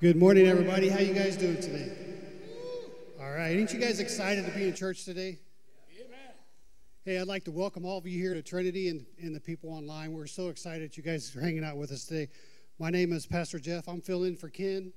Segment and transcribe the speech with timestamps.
[0.00, 0.88] Good morning, everybody.
[0.88, 1.92] How you guys doing today?
[3.20, 3.54] All right.
[3.54, 5.38] Ain't you guys excited to be in church today?
[5.94, 6.18] Amen.
[7.04, 9.68] Hey, I'd like to welcome all of you here to Trinity and, and the people
[9.68, 10.14] online.
[10.14, 12.32] We're so excited you guys are hanging out with us today.
[12.78, 13.88] My name is Pastor Jeff.
[13.88, 14.90] I'm filling in for Ken.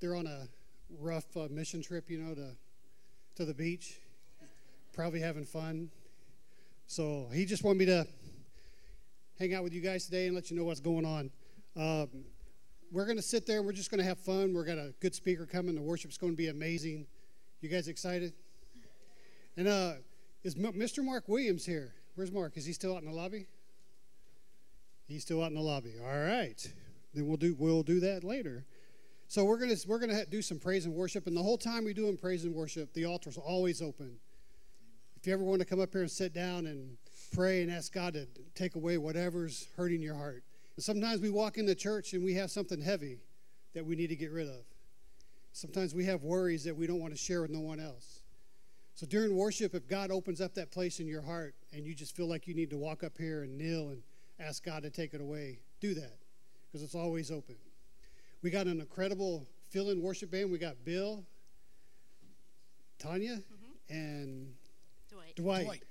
[0.00, 0.48] They're on a
[0.98, 2.56] rough uh, mission trip, you know, to
[3.34, 4.00] to the beach.
[4.94, 5.90] Probably having fun.
[6.86, 8.06] So he just wanted me to
[9.38, 11.30] hang out with you guys today and let you know what's going on.
[11.76, 12.24] Um,
[12.90, 14.54] we're going to sit there and we're just going to have fun.
[14.54, 15.74] We've got a good speaker coming.
[15.74, 17.06] The worship's going to be amazing.
[17.60, 18.32] You guys excited?
[19.56, 19.92] And uh,
[20.42, 21.04] is Mr.
[21.04, 21.94] Mark Williams here?
[22.14, 22.56] Where's Mark?
[22.56, 23.46] Is he still out in the lobby?
[25.06, 25.94] He's still out in the lobby.
[26.00, 26.72] All right.
[27.14, 28.64] Then we'll do we'll do that later.
[29.26, 31.92] So we're gonna we're gonna do some praise and worship, and the whole time we
[31.92, 34.16] do in praise and worship, the altar's always open.
[35.16, 36.96] If you ever want to come up here and sit down and
[37.34, 40.44] pray and ask God to take away whatever's hurting your heart,
[40.80, 43.18] and sometimes we walk into church and we have something heavy
[43.74, 44.64] that we need to get rid of.
[45.52, 48.22] Sometimes we have worries that we don't want to share with no one else.
[48.94, 52.16] So during worship, if God opens up that place in your heart and you just
[52.16, 54.00] feel like you need to walk up here and kneel and
[54.38, 56.16] ask God to take it away, do that
[56.66, 57.56] because it's always open.
[58.40, 60.50] We got an incredible fill in worship band.
[60.50, 61.26] We got Bill,
[62.98, 63.94] Tanya, mm-hmm.
[63.94, 64.54] and
[65.12, 65.36] Dwight.
[65.36, 65.64] Dwight.
[65.66, 65.82] Dwight.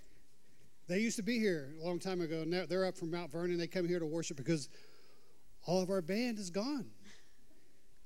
[0.89, 2.43] They used to be here a long time ago.
[2.47, 3.59] Now they're up from Mount Vernon.
[3.59, 4.69] They come here to worship because
[5.67, 6.87] all of our band is gone.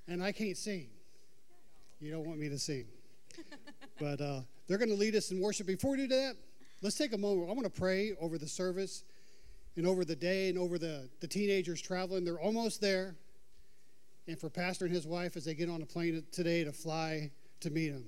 [0.09, 0.89] And I can't sing.
[2.01, 2.88] You don't want me to sing.
[4.01, 5.65] but uh, they're going to lead us in worship.
[5.65, 6.35] Before we do that,
[6.81, 7.50] let's take a moment.
[7.50, 9.06] I want to pray over the service
[9.77, 12.25] and over the day and over the, the teenagers traveling.
[12.25, 13.15] They're almost there.
[14.27, 17.31] And for Pastor and his wife as they get on a plane today to fly
[17.62, 18.03] to meet him.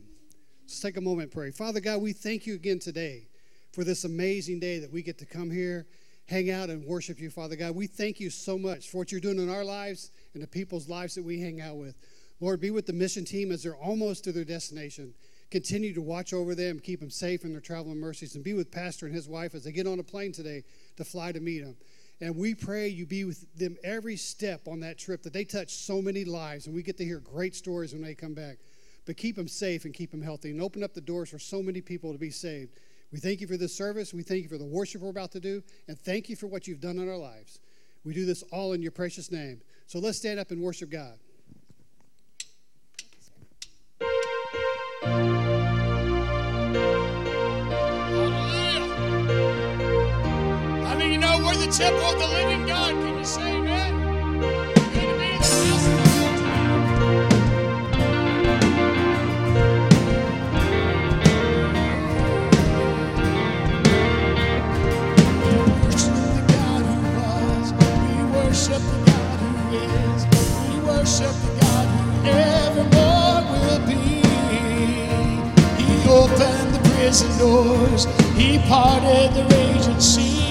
[0.63, 1.51] Let's take a moment and pray.
[1.51, 3.29] Father God, we thank you again today
[3.75, 5.85] for this amazing day that we get to come here,
[6.27, 7.75] hang out, and worship you, Father God.
[7.75, 10.87] We thank you so much for what you're doing in our lives and the people's
[10.87, 11.93] lives that we hang out with.
[12.39, 15.13] Lord, be with the mission team as they're almost to their destination.
[15.51, 18.71] Continue to watch over them, keep them safe in their traveling mercies, and be with
[18.71, 20.63] Pastor and his wife as they get on a plane today
[20.95, 21.75] to fly to meet them.
[22.21, 25.73] And we pray you be with them every step on that trip, that they touch
[25.73, 28.57] so many lives, and we get to hear great stories when they come back.
[29.05, 31.61] But keep them safe and keep them healthy, and open up the doors for so
[31.61, 32.71] many people to be saved.
[33.11, 34.13] We thank you for this service.
[34.13, 35.63] We thank you for the worship we're about to do.
[35.87, 37.59] And thank you for what you've done in our lives.
[38.03, 39.61] We do this all in your precious name.
[39.87, 41.17] So let's stand up and worship God.
[50.83, 52.91] I mean, you know, we're the temple of the living God.
[52.91, 53.54] Can you say
[68.67, 70.25] worship the God who is.
[70.69, 74.23] We worship the God who evermore will be.
[75.83, 78.05] He opened the prison doors.
[78.35, 80.44] He parted the raging sea.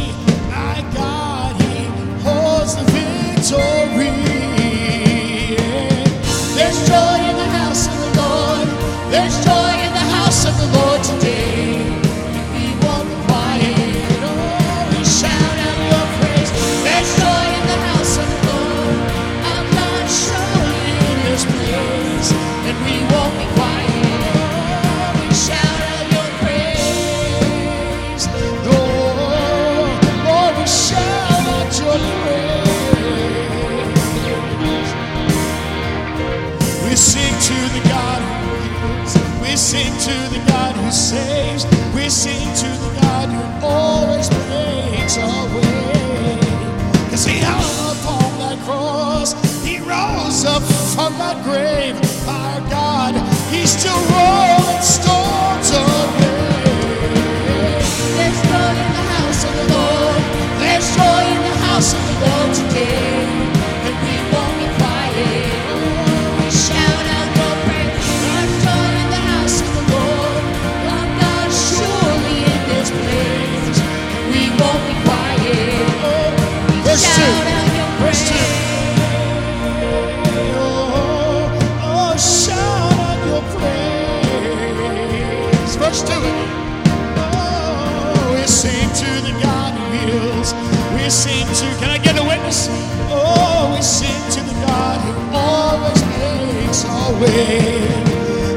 [41.15, 41.74] God
[91.05, 91.67] we sing to.
[91.81, 92.69] Can I get a witness?
[93.13, 97.85] Oh, we sing to the God who always makes a way.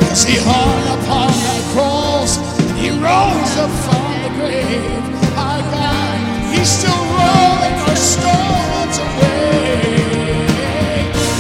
[0.08, 2.40] As he hung upon that cross,
[2.80, 5.04] he rose up from the grave.
[5.36, 6.18] Our God,
[6.56, 9.92] he's still rolling our storms away.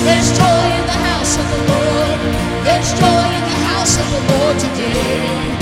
[0.03, 2.19] There's joy in the house of the Lord.
[2.67, 5.56] There's joy in the house of the Lord today.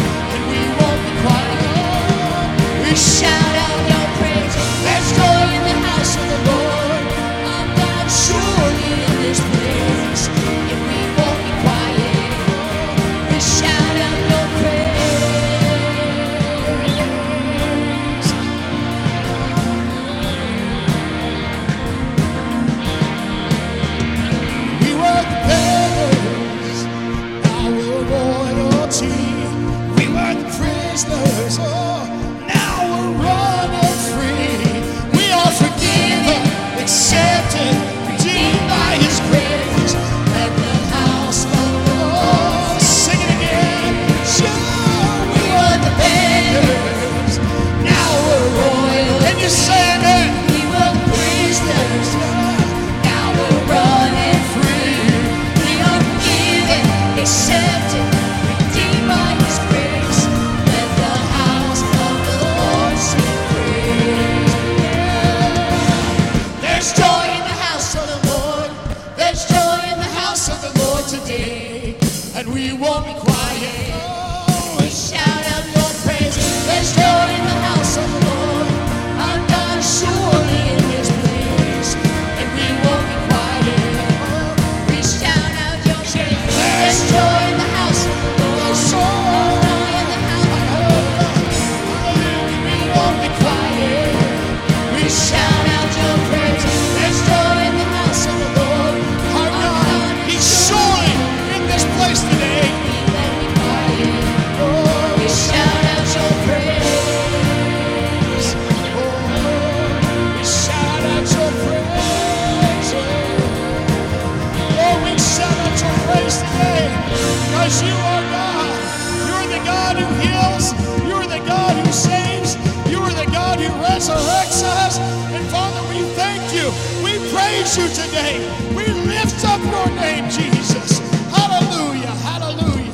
[129.65, 130.99] Your name, Jesus.
[131.29, 132.07] Hallelujah.
[132.07, 132.93] Hallelujah.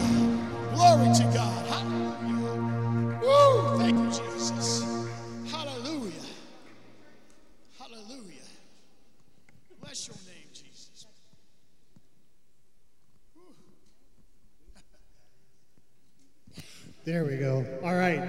[0.74, 1.66] Glory to God.
[1.68, 3.20] Hallelujah.
[3.22, 3.78] Woo.
[3.78, 4.84] Thank you, Jesus.
[5.50, 6.12] Hallelujah.
[7.80, 8.48] Hallelujah.
[9.82, 11.06] Bless your name, Jesus.
[17.04, 17.66] There we go.
[17.84, 18.22] All right.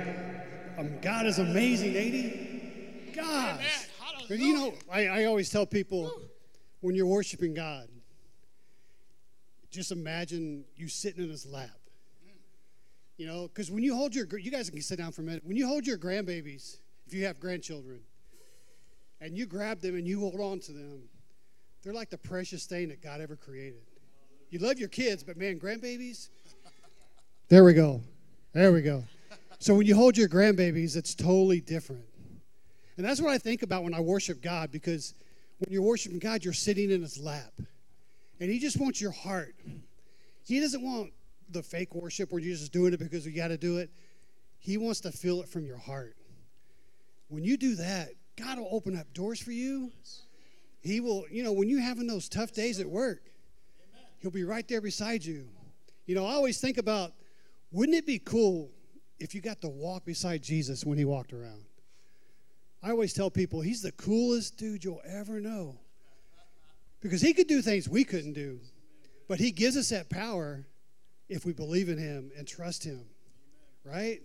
[0.78, 3.12] Um, God is amazing, 80.
[3.14, 3.60] God.
[4.30, 6.10] You know, I, I always tell people
[6.80, 7.88] when you're worshiping God,
[9.72, 11.70] just imagine you sitting in his lap.
[13.16, 15.44] You know, because when you hold your, you guys can sit down for a minute.
[15.44, 18.00] When you hold your grandbabies, if you have grandchildren,
[19.20, 21.02] and you grab them and you hold on to them,
[21.82, 23.82] they're like the precious thing that God ever created.
[24.50, 26.28] You love your kids, but man, grandbabies,
[27.48, 28.00] there we go.
[28.52, 29.04] There we go.
[29.58, 32.04] So when you hold your grandbabies, it's totally different.
[32.96, 35.14] And that's what I think about when I worship God because
[35.58, 37.52] when you're worshiping God, you're sitting in his lap.
[38.40, 39.54] And he just wants your heart.
[40.44, 41.12] He doesn't want
[41.50, 43.90] the fake worship where you're just doing it because you got to do it.
[44.58, 46.16] He wants to feel it from your heart.
[47.28, 49.90] When you do that, God will open up doors for you.
[50.80, 53.22] He will, you know, when you're having those tough days at work,
[54.18, 55.48] He'll be right there beside you.
[56.06, 57.12] You know, I always think about
[57.72, 58.70] wouldn't it be cool
[59.18, 61.64] if you got to walk beside Jesus when He walked around?
[62.82, 65.78] I always tell people He's the coolest dude you'll ever know
[67.02, 68.60] because He could do things we couldn't do,
[69.28, 70.64] but He gives us that power
[71.28, 73.04] if we believe in Him and trust Him,
[73.84, 74.20] right?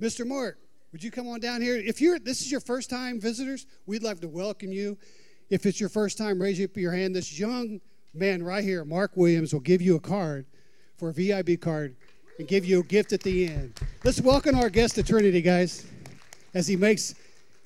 [0.00, 0.26] Mr.
[0.26, 0.58] Mark,
[0.92, 1.76] would you come on down here?
[1.76, 4.96] If you're this is your first time visitors, we'd love to welcome you.
[5.50, 7.14] If it's your first time, raise up your hand.
[7.14, 7.80] This young
[8.14, 10.46] man right here, Mark Williams, will give you a card
[10.96, 11.96] for a VIB card
[12.38, 13.80] and give you a gift at the end.
[14.04, 15.86] Let's welcome our guest to Trinity, guys,
[16.54, 17.14] as he makes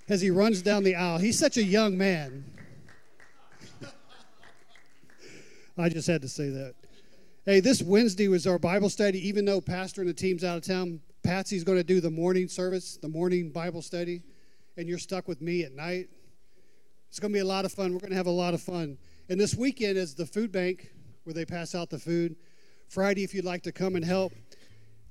[0.08, 1.18] as he runs down the aisle.
[1.18, 2.44] He's such a young man.
[5.78, 6.75] I just had to say that.
[7.47, 9.26] Hey, this Wednesday was our Bible study.
[9.28, 12.49] Even though Pastor and the team's out of town, Patsy's going to do the morning
[12.49, 14.23] service, the morning Bible study,
[14.76, 16.08] and you're stuck with me at night.
[17.08, 17.92] It's going to be a lot of fun.
[17.92, 18.99] We're going to have a lot of fun.
[19.28, 20.90] And this weekend is the food bank
[21.23, 22.35] where they pass out the food.
[22.88, 24.32] Friday, if you'd like to come and help,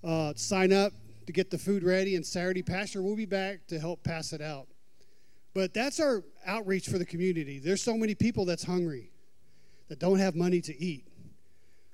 [0.03, 0.91] uh, sign up
[1.27, 2.15] to get the food ready.
[2.15, 4.67] And Saturday, Pastor will be back to help pass it out.
[5.53, 7.59] But that's our outreach for the community.
[7.59, 9.11] There's so many people that's hungry
[9.87, 11.05] that don't have money to eat.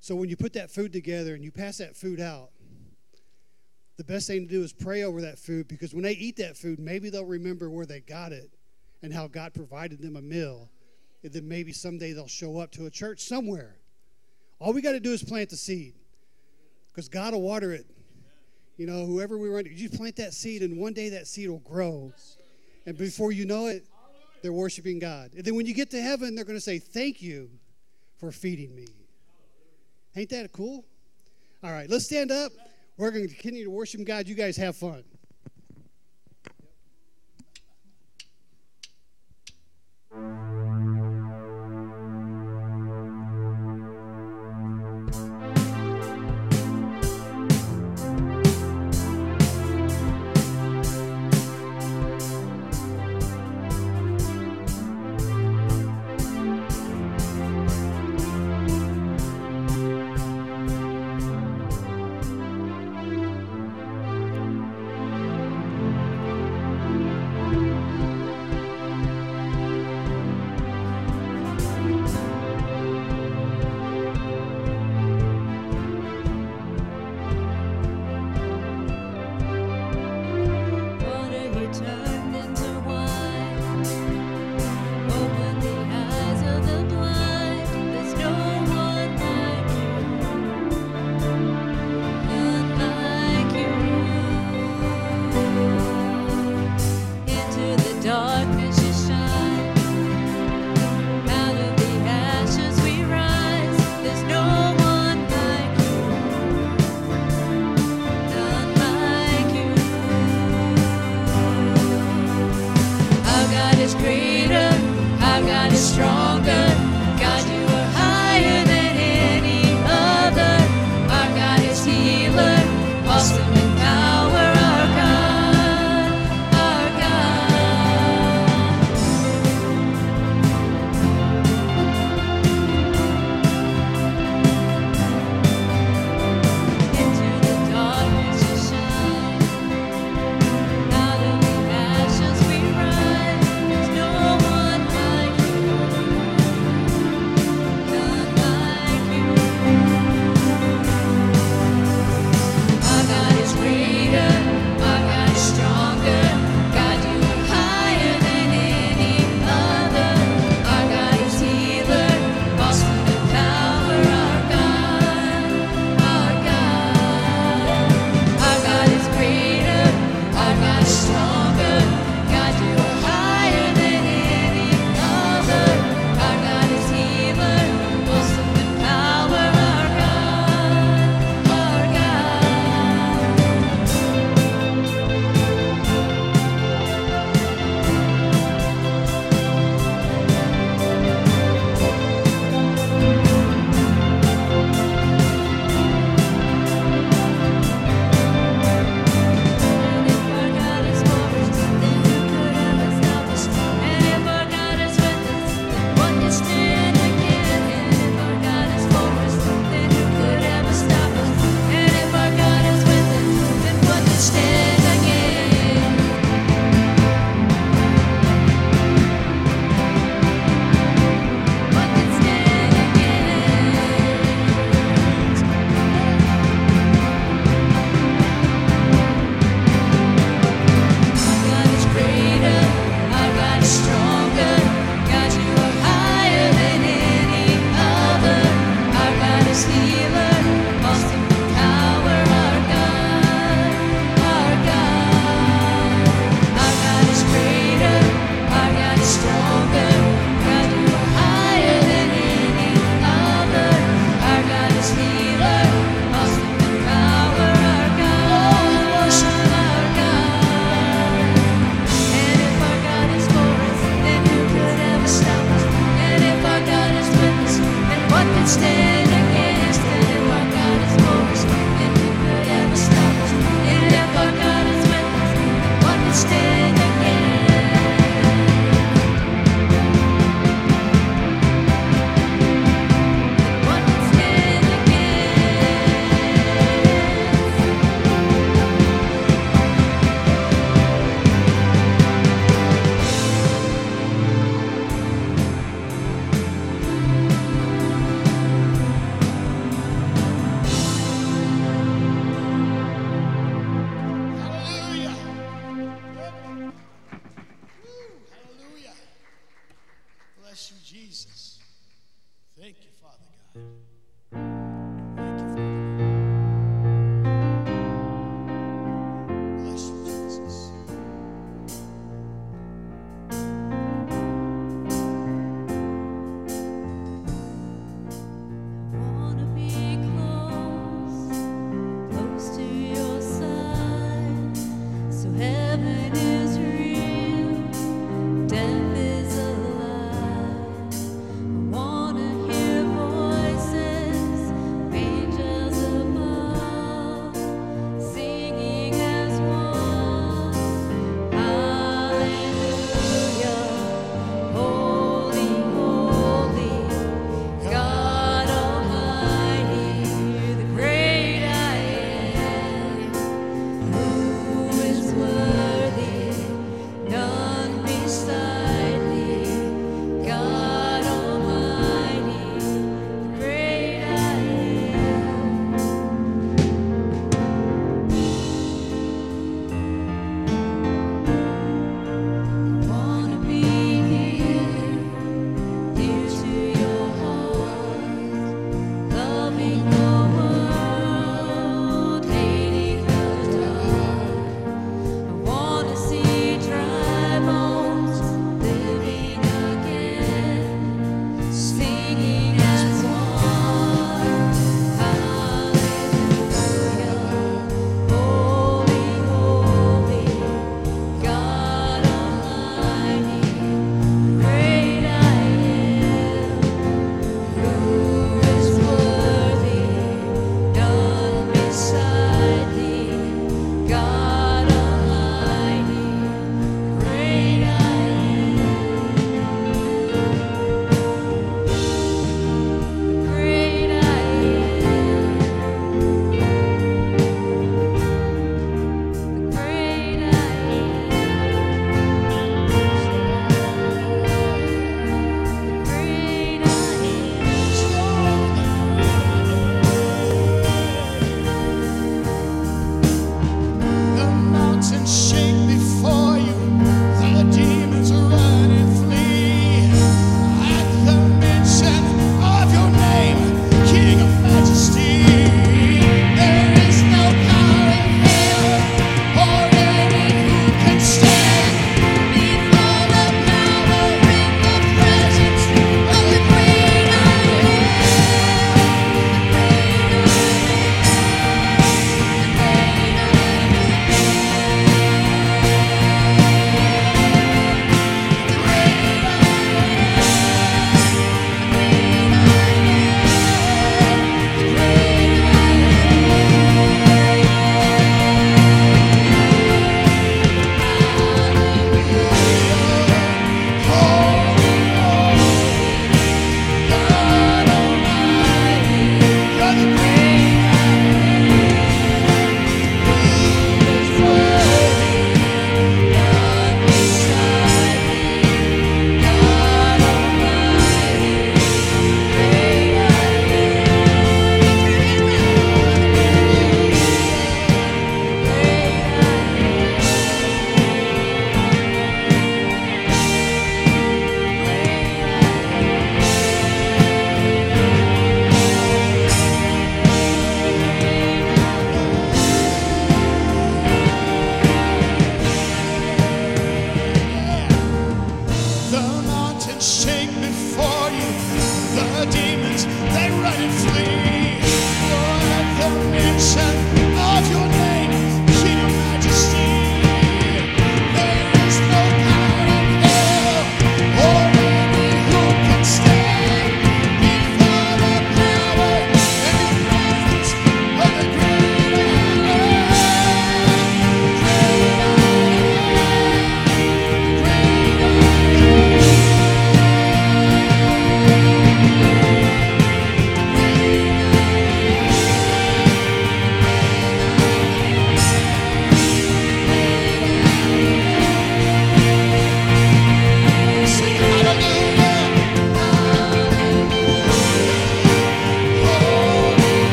[0.00, 2.50] So when you put that food together and you pass that food out,
[3.98, 6.56] the best thing to do is pray over that food because when they eat that
[6.56, 8.50] food, maybe they'll remember where they got it
[9.02, 10.70] and how God provided them a meal.
[11.22, 13.76] And then maybe someday they'll show up to a church somewhere.
[14.58, 15.94] All we got to do is plant the seed
[16.90, 17.86] because God will water it.
[18.76, 21.58] You know, whoever we run, you plant that seed, and one day that seed will
[21.58, 22.12] grow.
[22.86, 23.84] And before you know it,
[24.42, 25.30] they're worshiping God.
[25.36, 27.50] And then when you get to heaven, they're going to say, Thank you
[28.22, 28.86] for feeding me.
[30.14, 30.84] Ain't that cool?
[31.64, 32.52] All right, let's stand up.
[32.96, 34.28] We're going to continue to worship God.
[34.28, 35.02] You guys have fun.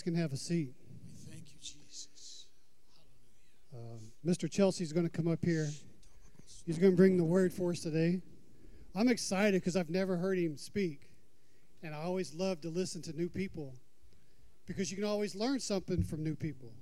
[0.00, 0.72] Guys can have a seat.
[1.28, 2.46] Thank you, Jesus.
[3.74, 4.50] Um, Mr.
[4.50, 5.68] Chauncey's going to come up here.
[6.64, 8.22] He's going to bring the word for us today.
[8.94, 11.10] I'm excited because I've never heard him speak.
[11.82, 13.74] And I always love to listen to new people
[14.66, 16.72] because you can always learn something from new people,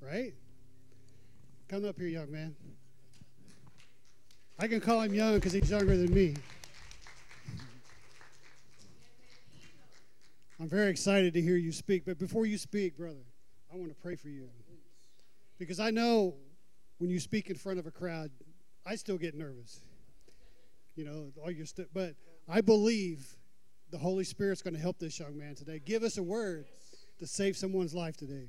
[0.00, 0.32] right?
[1.66, 2.54] Come up here, young man.
[4.60, 6.36] I can call him young because he's younger than me.
[10.60, 12.04] I'm very excited to hear you speak.
[12.04, 13.24] But before you speak, brother,
[13.72, 14.50] I want to pray for you.
[15.58, 16.34] Because I know
[16.98, 18.30] when you speak in front of a crowd,
[18.84, 19.80] I still get nervous.
[20.96, 21.86] You know, all your stuff.
[21.94, 22.14] But
[22.46, 23.26] I believe
[23.90, 25.80] the Holy Spirit's going to help this young man today.
[25.82, 26.66] Give us a word
[27.20, 28.48] to save someone's life today.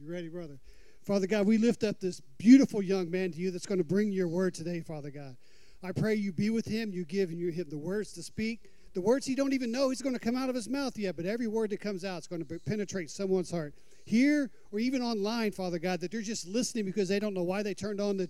[0.00, 0.58] You ready, brother?
[1.04, 4.10] Father God, we lift up this beautiful young man to you that's going to bring
[4.10, 5.36] your word today, Father God.
[5.80, 6.90] I pray you be with him.
[6.92, 8.68] You give and you him the words to speak.
[8.92, 11.16] The words he don't even know he's going to come out of his mouth yet,
[11.16, 13.74] but every word that comes out is going to penetrate someone's heart.
[14.04, 17.62] Here or even online, Father God, that they're just listening because they don't know why
[17.62, 18.28] they turned on the,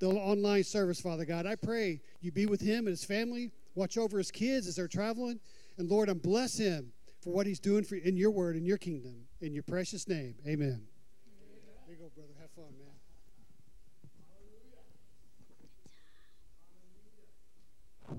[0.00, 1.46] the online service, Father God.
[1.46, 3.52] I pray you be with him and his family.
[3.74, 5.40] Watch over his kids as they're traveling.
[5.78, 6.92] And Lord, and bless him
[7.22, 9.14] for what he's doing for in your word, in your kingdom.
[9.40, 10.34] In your precious name.
[10.46, 10.82] Amen.
[11.86, 12.34] There you go, brother.
[12.38, 12.90] Have fun, man.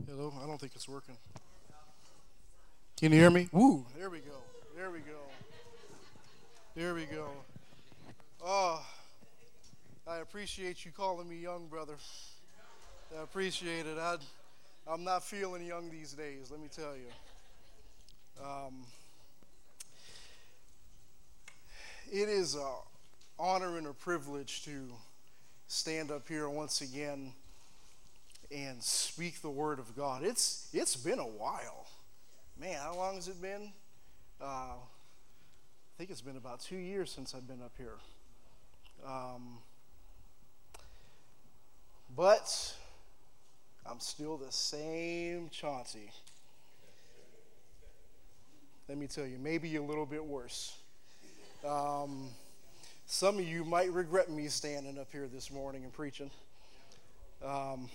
[0.08, 1.18] Hello, I don't think it's working.
[3.04, 3.50] Can you hear me?
[3.52, 3.86] Woo!
[3.98, 4.32] There we go.
[4.78, 5.20] There we go.
[6.74, 7.28] There we go.
[8.42, 8.82] Oh,
[10.08, 11.96] I appreciate you calling me young, brother.
[13.14, 13.98] I appreciate it.
[14.00, 14.16] I,
[14.88, 16.50] I'm not feeling young these days.
[16.50, 18.42] Let me tell you.
[18.42, 18.86] Um,
[22.10, 22.62] it is an
[23.38, 24.88] honor and a privilege to
[25.68, 27.34] stand up here once again
[28.50, 30.24] and speak the word of God.
[30.24, 31.86] It's it's been a while,
[32.60, 32.78] man.
[32.82, 33.72] How long has it been?
[34.42, 34.46] Uh,
[34.76, 37.96] I think it's been about two years since I've been up here.
[39.06, 39.58] Um,
[42.16, 42.76] but
[43.86, 46.12] I'm still the same Chauncey.
[48.88, 50.78] Let me tell you, maybe a little bit worse.
[51.68, 52.28] Um,
[53.06, 56.30] some of you might regret me standing up here this morning and preaching.
[57.44, 57.90] Um,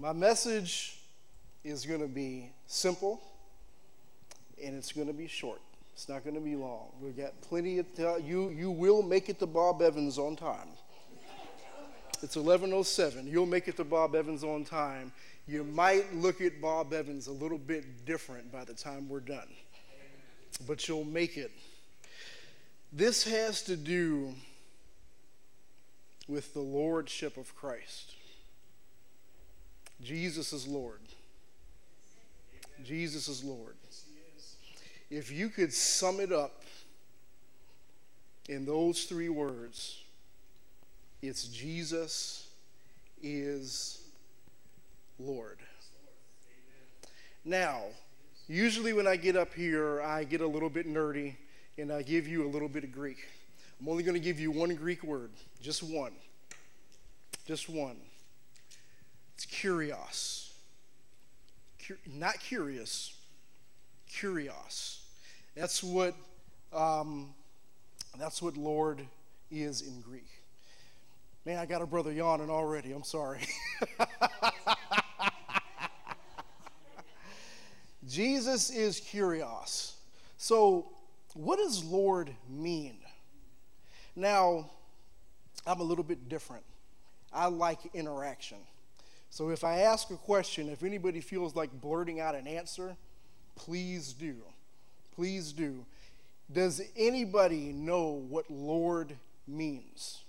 [0.00, 0.96] My message
[1.64, 3.20] is going to be simple
[4.62, 5.60] and it's going to be short.
[5.92, 6.90] It's not going to be long.
[7.00, 8.22] We've got plenty of time.
[8.24, 10.68] You, you will make it to Bob Evans on time.
[12.22, 13.28] It's 11:07.
[13.28, 15.12] You'll make it to Bob Evans on time.
[15.48, 19.48] You might look at Bob Evans a little bit different by the time we're done.
[20.66, 21.50] But you'll make it.
[22.92, 24.34] This has to do
[26.28, 28.14] with the lordship of Christ.
[30.02, 31.00] Jesus is Lord.
[32.84, 33.74] Jesus is Lord.
[35.10, 36.62] If you could sum it up
[38.48, 40.02] in those three words,
[41.20, 42.48] It's Jesus
[43.22, 44.02] is
[45.18, 45.58] Lord.
[47.44, 47.82] Now,
[48.46, 51.34] usually when I get up here, I get a little bit nerdy
[51.76, 53.18] and I give you a little bit of Greek.
[53.80, 55.30] I'm only going to give you one Greek word,
[55.60, 56.12] just one.
[57.46, 57.96] Just one.
[59.38, 60.50] It's kurios.
[61.86, 63.14] Cur- not curious,
[64.10, 64.98] kurios.
[65.54, 66.16] That's what
[66.72, 67.32] um,
[68.18, 69.00] that's what Lord
[69.48, 70.26] is in Greek.
[71.46, 72.90] Man, I got a brother yawning already.
[72.90, 73.46] I'm sorry.
[78.08, 79.92] Jesus is kurios.
[80.36, 80.90] So,
[81.34, 82.96] what does Lord mean?
[84.16, 84.68] Now,
[85.64, 86.64] I'm a little bit different.
[87.32, 88.58] I like interaction.
[89.30, 92.96] So, if I ask a question, if anybody feels like blurting out an answer,
[93.56, 94.36] please do.
[95.14, 95.84] Please do.
[96.50, 99.16] Does anybody know what Lord
[99.46, 100.22] means?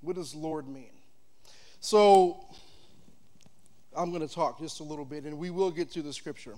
[0.00, 0.92] What does Lord mean?
[1.80, 2.46] So,
[3.96, 6.54] I'm going to talk just a little bit and we will get to the scripture.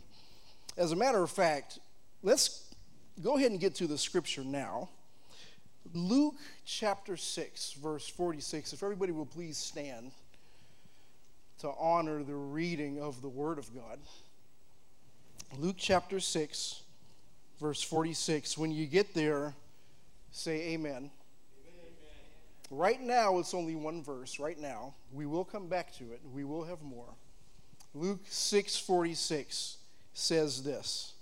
[0.76, 1.78] As a matter of fact,
[2.22, 2.74] let's
[3.22, 4.88] go ahead and get to the scripture now.
[5.94, 8.72] Luke chapter 6, verse 46.
[8.72, 10.12] If everybody will please stand
[11.58, 13.98] to honor the reading of the Word of God.
[15.58, 16.82] Luke chapter 6,
[17.60, 18.56] verse 46.
[18.56, 19.54] When you get there,
[20.30, 21.10] say amen.
[22.70, 24.38] Right now, it's only one verse.
[24.38, 26.20] Right now, we will come back to it.
[26.32, 27.14] We will have more.
[27.94, 29.76] Luke 6:46
[30.12, 31.14] says this.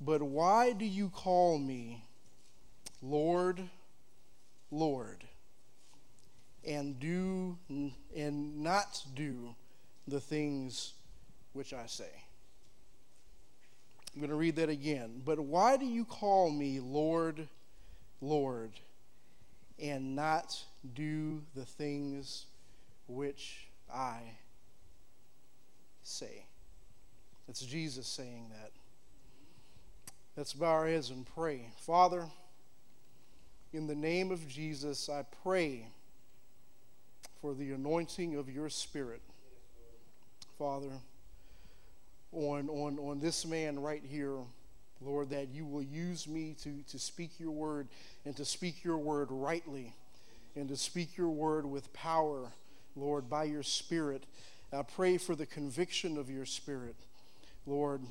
[0.00, 2.04] But why do you call me
[3.00, 3.68] Lord,
[4.70, 5.24] Lord,
[6.64, 7.58] and do
[8.14, 9.54] and not do
[10.06, 10.94] the things
[11.52, 12.10] which I say?
[14.14, 15.22] I'm going to read that again.
[15.24, 17.48] But why do you call me Lord,
[18.20, 18.72] Lord,
[19.78, 20.62] and not
[20.94, 22.46] do the things
[23.06, 24.18] which I
[26.02, 26.44] say?
[27.48, 28.70] It's Jesus saying that.
[30.36, 31.70] Let's bow our heads and pray.
[31.78, 32.26] Father,
[33.72, 35.86] in the name of Jesus, I pray
[37.42, 39.20] for the anointing of your Spirit.
[40.56, 40.92] Father,
[42.30, 44.36] on, on, on this man right here,
[45.00, 47.88] Lord, that you will use me to, to speak your word
[48.24, 49.92] and to speak your word rightly
[50.54, 52.52] and to speak your word with power,
[52.94, 54.22] Lord, by your Spirit.
[54.72, 56.94] I pray for the conviction of your Spirit,
[57.66, 58.02] Lord,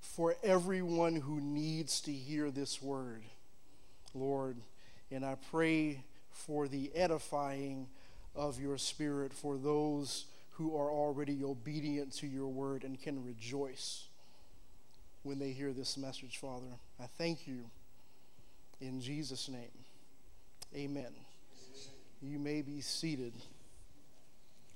[0.00, 3.24] for everyone who needs to hear this word,
[4.14, 4.56] Lord.
[5.10, 6.02] And I pray
[6.34, 7.88] for the edifying
[8.34, 14.08] of your Spirit for those who are already obedient to your word and can rejoice
[15.22, 16.66] when they hear this message, Father.
[17.00, 17.64] I thank you
[18.80, 19.70] in Jesus' name.
[20.76, 21.12] Amen.
[22.20, 23.32] You may be seated.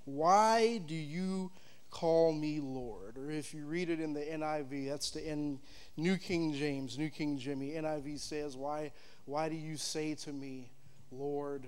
[0.05, 1.51] Why do you
[1.91, 3.19] call me Lord?
[3.19, 5.59] Or if you read it in the NIV, that's the N,
[5.97, 7.71] New King James, New King Jimmy.
[7.73, 8.93] NIV says, why,
[9.27, 10.71] why do you say to me,
[11.11, 11.65] Lord,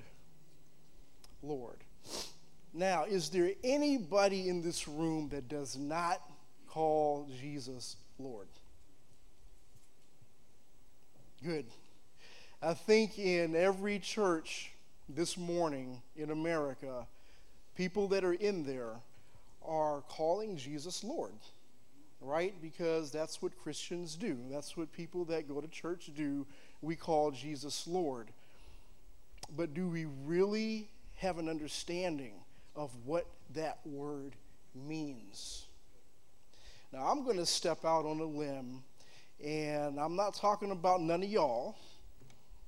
[1.42, 1.78] Lord?
[2.72, 6.20] Now, is there anybody in this room that does not
[6.68, 8.46] call Jesus Lord?
[11.42, 11.66] Good.
[12.62, 14.72] I think in every church
[15.08, 17.06] this morning in America,
[17.74, 18.92] people that are in there
[19.66, 21.32] are calling Jesus Lord,
[22.20, 22.54] right?
[22.60, 24.36] Because that's what Christians do.
[24.50, 26.46] That's what people that go to church do.
[26.82, 28.28] We call Jesus Lord.
[29.56, 32.32] But do we really have an understanding
[32.76, 34.36] of what that word
[34.74, 35.66] means?
[36.92, 38.82] Now, I'm going to step out on a limb,
[39.44, 41.76] and I'm not talking about none of y'all,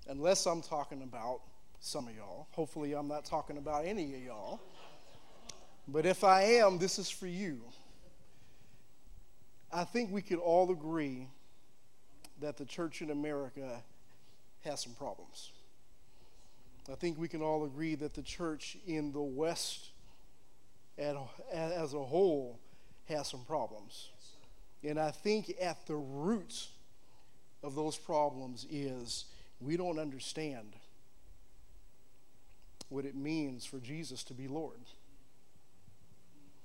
[0.09, 1.41] unless I'm talking about
[1.81, 2.47] some of y'all.
[2.53, 4.61] Hopefully, I'm not talking about any of y'all.
[5.89, 7.61] But if I am, this is for you.
[9.73, 11.27] I think we could all agree
[12.41, 13.83] that the church in America
[14.65, 15.51] has some problems.
[16.91, 19.91] I think we can all agree that the church in the West
[20.99, 22.59] as a whole
[23.09, 24.09] has some problems.
[24.85, 26.69] And I think at the root
[27.63, 29.27] of those problems is
[29.61, 30.75] we don't understand
[32.89, 34.81] what it means for Jesus to be Lord.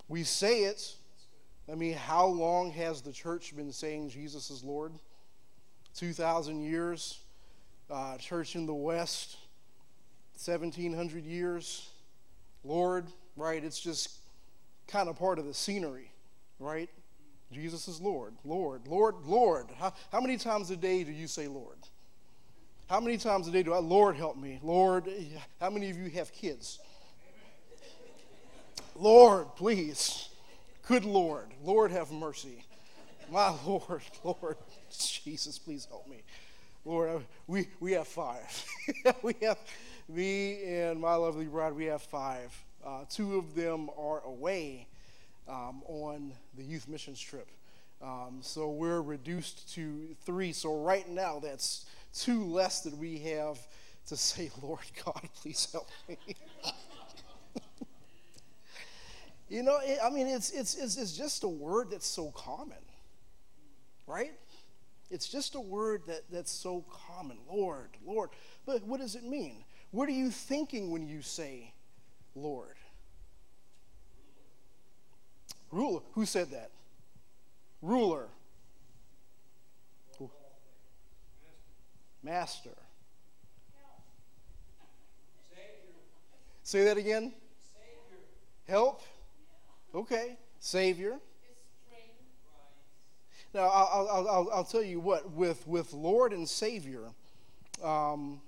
[0.08, 0.96] We say it.
[1.72, 4.94] I mean, how long has the church been saying Jesus is Lord?
[5.96, 7.20] 2,000 years.
[7.90, 9.38] Uh, church in the West,
[10.38, 11.90] 1,700 years.
[12.64, 13.64] Lord, right?
[13.64, 14.18] It's just
[14.88, 16.12] kind of part of the scenery,
[16.60, 16.90] right?
[17.52, 19.68] Jesus is Lord, Lord, Lord, Lord.
[19.78, 21.78] How, how many times a day do you say Lord?
[22.90, 24.60] How many times a day do I, Lord, help me?
[24.62, 25.10] Lord,
[25.60, 26.80] how many of you have kids?
[28.96, 30.30] Lord, please.
[30.88, 31.48] Good Lord.
[31.64, 32.64] Lord, have mercy.
[33.30, 34.58] My Lord, Lord,
[34.90, 36.24] Jesus, please help me.
[36.86, 38.66] Lord, we, we have five.
[39.22, 39.58] we have,
[40.10, 42.56] me and my lovely bride, we have five.
[42.86, 44.88] Uh, two of them are away
[45.48, 47.50] um, on the youth missions trip.
[48.02, 50.54] Um, so we're reduced to three.
[50.54, 53.60] So right now, that's two less that we have
[54.08, 56.18] to say, Lord God, please help me.
[59.50, 62.78] you know, it, I mean, it's, it's, it's, it's just a word that's so common,
[64.06, 64.34] right?
[65.10, 67.38] It's just a word that, that's so common.
[67.50, 68.30] Lord, Lord.
[68.66, 69.64] But what does it mean?
[69.92, 71.74] What are you thinking when you say
[72.36, 72.76] Lord?
[75.72, 76.02] Ruler.
[76.14, 76.72] Who said that?
[77.82, 78.28] Ruler.
[82.24, 82.72] Master.
[86.64, 87.32] Say that again.
[88.68, 89.02] Help.
[89.96, 90.38] Okay.
[90.60, 91.18] Savior.
[93.54, 97.04] Now, I'll, I'll, I'll, I'll tell you what, with, with Lord and Savior,
[97.82, 98.42] um,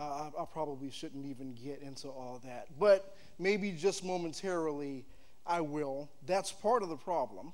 [0.00, 2.66] I, I probably shouldn't even get into all that.
[2.78, 5.04] But maybe just momentarily,
[5.46, 6.08] I will.
[6.26, 7.52] That's part of the problem,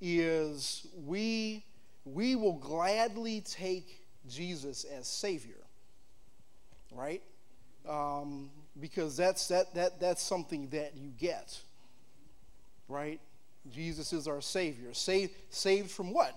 [0.00, 1.64] is we,
[2.04, 5.60] we will gladly take Jesus as Savior,
[6.92, 7.22] right?
[7.88, 11.58] Um, because that's, that, that, that's something that you get,
[12.88, 13.20] right?
[13.72, 14.94] Jesus is our Savior.
[14.94, 16.34] Saved, saved from what?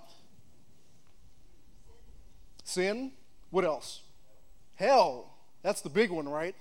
[2.64, 3.12] Sin.
[3.50, 4.03] What else?
[4.84, 5.32] Hell.
[5.62, 6.56] That's the big one, right?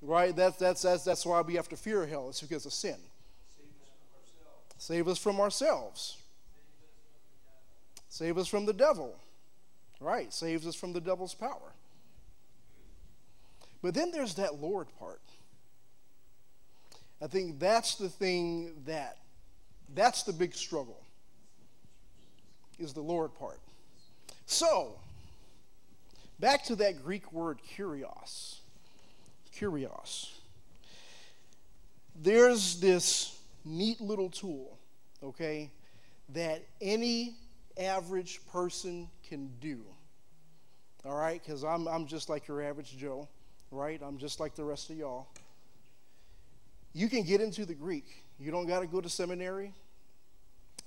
[0.00, 0.34] Right?
[0.34, 2.30] That's, that's, that's, that's why we have to fear hell.
[2.30, 2.96] It's because of sin.
[4.78, 6.16] Save us from ourselves.
[8.08, 9.14] Save us from the devil.
[10.00, 10.32] Right?
[10.32, 11.74] Saves us from the devil's power.
[13.82, 15.20] But then there's that Lord part.
[17.20, 19.18] I think that's the thing that
[19.94, 21.02] that's the big struggle.
[22.78, 23.60] Is the Lord part.
[24.46, 24.96] So,
[26.44, 28.56] back to that Greek word kurios.
[29.56, 30.30] Kurios.
[32.14, 34.78] There's this neat little tool,
[35.22, 35.70] okay,
[36.34, 37.36] that any
[37.80, 39.86] average person can do.
[41.06, 43.26] All right, because I'm, I'm just like your average Joe,
[43.70, 43.98] right?
[44.04, 45.28] I'm just like the rest of y'all.
[46.92, 48.22] You can get into the Greek.
[48.38, 49.72] You don't got to go to seminary.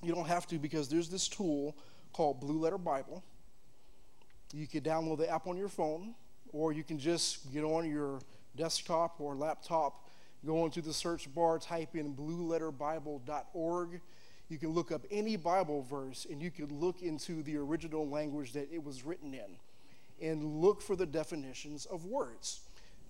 [0.03, 1.75] You don't have to because there's this tool
[2.13, 3.23] called Blue Letter Bible.
[4.53, 6.15] You can download the app on your phone,
[6.51, 8.19] or you can just get on your
[8.55, 10.07] desktop or laptop,
[10.45, 14.01] go into the search bar, type in blueletterbible.org.
[14.49, 18.53] You can look up any Bible verse and you can look into the original language
[18.53, 19.57] that it was written in
[20.21, 22.61] and look for the definitions of words.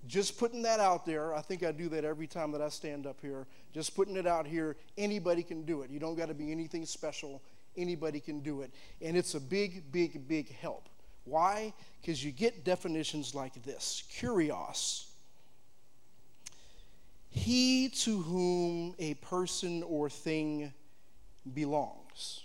[0.07, 3.05] Just putting that out there, I think I do that every time that I stand
[3.05, 3.45] up here.
[3.73, 5.89] Just putting it out here, anybody can do it.
[5.89, 7.41] You don't got to be anything special,
[7.75, 8.71] anybody can do it.
[9.01, 10.89] And it's a big, big, big help.
[11.28, 11.73] Why?
[12.01, 15.05] Because you get definitions like this Kurios.
[17.30, 20.73] He to whom a person or thing
[21.53, 22.43] belongs,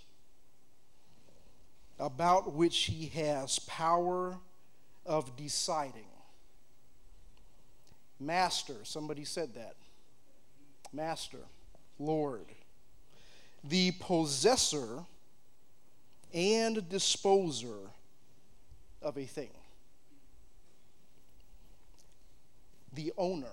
[1.99, 4.37] about which he has power
[5.07, 6.05] of deciding.
[8.18, 9.76] Master, somebody said that.
[10.93, 11.39] Master,
[11.99, 12.47] Lord.
[13.64, 15.05] The possessor
[16.35, 17.91] and disposer
[19.03, 19.50] of a thing.
[22.92, 23.46] The owner.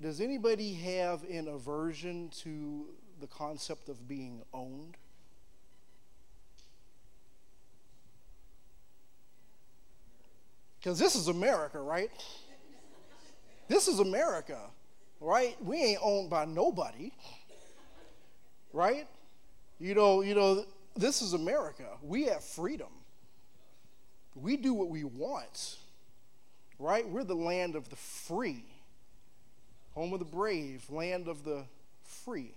[0.00, 2.86] Does anybody have an aversion to
[3.20, 4.96] the concept of being owned?
[10.78, 12.10] Because this is America, right?
[13.68, 14.58] This is America,
[15.20, 15.56] right?
[15.62, 17.12] We ain't owned by nobody,
[18.72, 19.06] right?
[19.78, 20.64] You know, you know,
[20.96, 21.86] this is America.
[22.02, 22.88] We have freedom.
[24.34, 25.76] We do what we want,
[26.78, 27.06] right?
[27.06, 28.64] We're the land of the free,
[29.94, 31.64] home of the brave, land of the
[32.02, 32.54] free.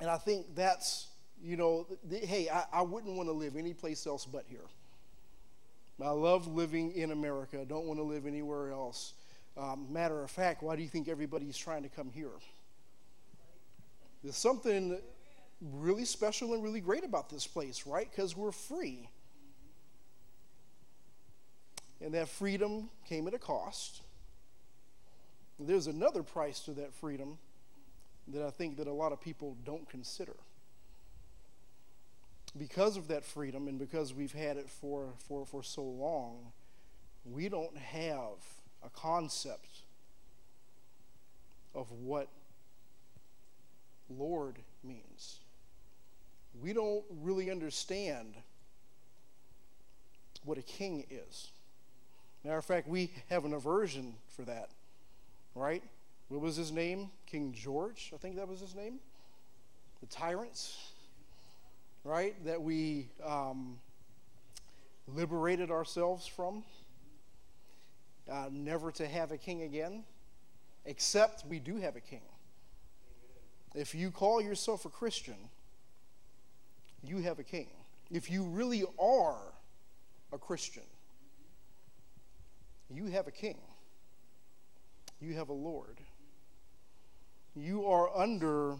[0.00, 1.06] And I think that's,
[1.42, 4.66] you know, th- hey, I, I wouldn't want to live any place else but here.
[6.02, 7.60] I love living in America.
[7.60, 9.14] I don't want to live anywhere else.
[9.56, 12.32] Um, matter of fact, why do you think everybody's trying to come here?
[14.22, 14.98] There's something
[15.72, 18.08] really special and really great about this place, right?
[18.10, 19.08] Because we're free.
[22.00, 24.02] And that freedom came at a cost.
[25.58, 27.38] There's another price to that freedom
[28.28, 30.34] that I think that a lot of people don't consider.
[32.56, 36.52] because of that freedom and because we've had it for, for, for so long,
[37.24, 38.38] we don't have
[38.84, 39.68] a concept
[41.74, 42.28] of what
[44.08, 45.40] Lord means.
[46.62, 48.34] We don't really understand
[50.44, 51.50] what a king is.
[52.44, 54.70] Matter of fact, we have an aversion for that,
[55.54, 55.82] right?
[56.28, 57.10] What was his name?
[57.26, 59.00] King George, I think that was his name.
[60.00, 60.92] The tyrants,
[62.04, 62.34] right?
[62.44, 63.78] That we um,
[65.08, 66.64] liberated ourselves from.
[68.30, 70.02] Uh, never to have a king again,
[70.86, 72.22] except we do have a king.
[73.74, 75.36] If you call yourself a Christian,
[77.06, 77.68] you have a king.
[78.10, 79.38] If you really are
[80.32, 80.82] a Christian,
[82.90, 83.58] you have a king.
[85.20, 85.98] You have a Lord.
[87.56, 88.76] You are under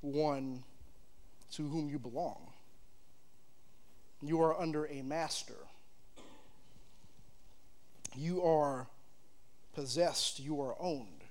[0.00, 0.62] one
[1.52, 2.52] to whom you belong.
[4.22, 5.56] You are under a master.
[8.16, 8.86] You are
[9.74, 10.38] possessed.
[10.38, 11.24] You are owned.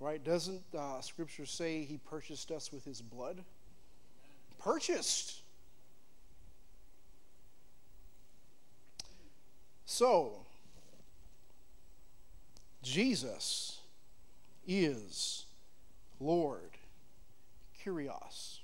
[0.00, 0.22] Right?
[0.22, 3.44] Doesn't uh, Scripture say he purchased us with his blood?
[4.60, 5.40] Purchased.
[9.84, 10.46] So,
[12.82, 13.80] Jesus
[14.66, 15.46] is
[16.20, 16.70] Lord.
[17.84, 18.58] Kyrios.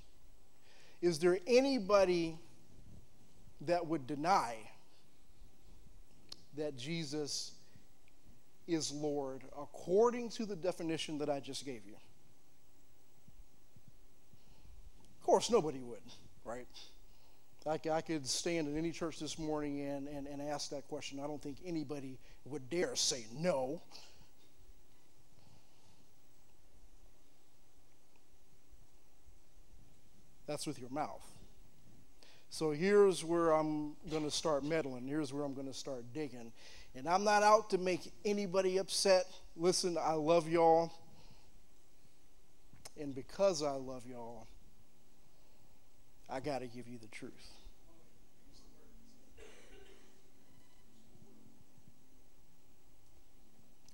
[1.00, 2.38] Is there anybody
[3.62, 4.56] that would deny
[6.56, 7.52] that Jesus
[8.66, 11.96] is Lord according to the definition that I just gave you?
[15.15, 16.02] Of course, nobody would,
[16.44, 16.68] right?
[17.68, 21.18] I, could stand in any church this morning and, and, and ask that question.
[21.18, 23.82] I don't think anybody would dare say no.
[30.46, 31.26] That's with your mouth.
[32.48, 35.08] So here's where I'm going to start meddling.
[35.08, 36.52] Here's where I'm going to start digging.
[36.94, 39.24] And I'm not out to make anybody upset.
[39.56, 40.92] Listen, I love y'all.
[42.96, 44.46] And because I love y'all,
[46.28, 47.32] I got to give you the truth.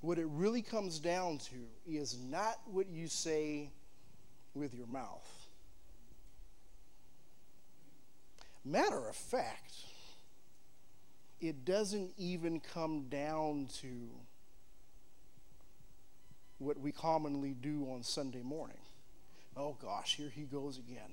[0.01, 1.57] What it really comes down to
[1.87, 3.71] is not what you say
[4.55, 5.29] with your mouth.
[8.65, 9.75] Matter of fact,
[11.41, 14.09] it doesn't even come down to
[16.59, 18.79] what we commonly do on Sunday morning.
[19.57, 21.11] Oh gosh, here he goes again.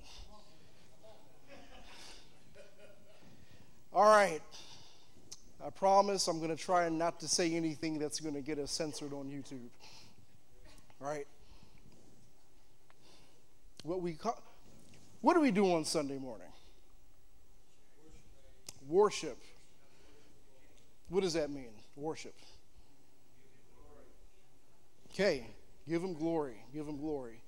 [3.94, 4.42] All right.
[5.66, 8.72] I promise I'm going to try not to say anything that's going to get us
[8.72, 9.70] censored on YouTube.
[11.02, 11.28] All right?
[13.84, 14.38] What we ca-
[15.22, 16.48] what do we do on Sunday morning?
[18.88, 19.38] Worship.
[21.10, 21.72] What does that mean?
[21.96, 22.36] Worship.
[25.14, 25.46] Okay,
[25.88, 26.64] give him glory.
[26.74, 27.42] Give him glory.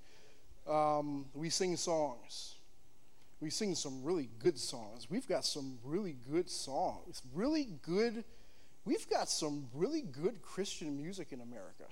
[0.68, 2.56] Um, we sing songs.
[3.42, 5.08] We sing some really good songs.
[5.10, 7.24] We've got some really good songs.
[7.34, 8.24] Really good.
[8.86, 11.86] We've got some really good Christian music in America.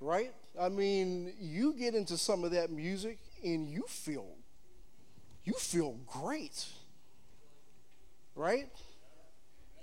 [0.00, 0.32] Right?
[0.60, 4.26] I mean, you get into some of that music and you feel
[5.44, 6.66] you feel great.
[8.34, 8.68] Right?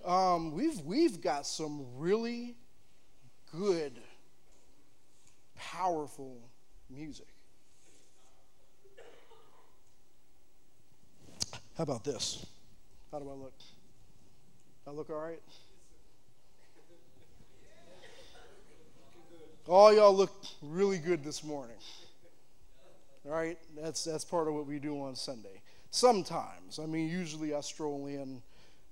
[0.06, 2.56] Um, we've we've got some really
[3.52, 4.00] good,
[5.56, 6.38] powerful
[6.88, 7.35] music.
[11.78, 12.46] How about this?
[13.12, 13.54] How do I look?
[14.88, 15.42] I look all right?
[19.68, 21.76] All y'all look really good this morning.
[23.26, 23.58] All right?
[23.76, 25.62] That's, that's part of what we do on Sunday.
[25.92, 26.80] Sometimes.
[26.80, 28.42] I mean, usually I stroll in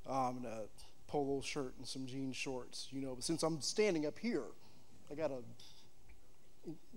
[0.09, 0.63] um, in a
[1.07, 3.15] polo shirt and some jean shorts, you know.
[3.15, 4.43] But since I'm standing up here,
[5.09, 5.37] I gotta,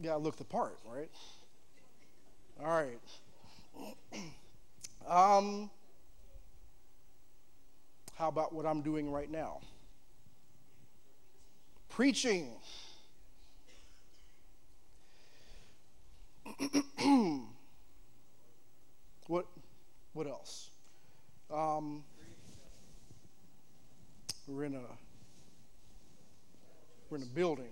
[0.02, 1.10] gotta look the part, right?
[2.60, 2.98] All right.
[5.06, 5.70] Um,
[8.16, 9.60] how about what I'm doing right now?
[11.88, 12.50] Preaching.
[19.28, 19.46] what,
[20.12, 20.70] what else?
[21.52, 22.02] Um,
[24.48, 24.80] we're in a
[27.08, 27.70] we're in a building.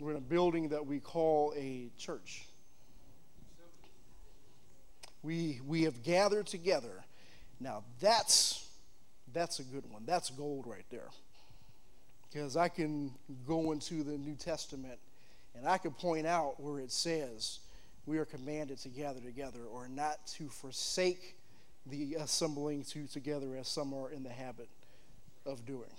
[0.00, 2.44] We're in a building that we call a church.
[5.22, 7.04] We we have gathered together.
[7.60, 8.66] Now that's
[9.32, 10.04] that's a good one.
[10.06, 11.08] That's gold right there.
[12.30, 13.12] Because I can
[13.46, 14.98] go into the New Testament
[15.56, 17.60] and I can point out where it says
[18.06, 21.36] we are commanded to gather together or not to forsake
[21.86, 24.68] the assembling to together as some are in the habit
[25.46, 25.90] of doing.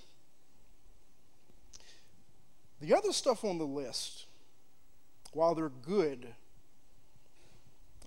[2.82, 4.26] The other stuff on the list,
[5.34, 6.28] while they're good,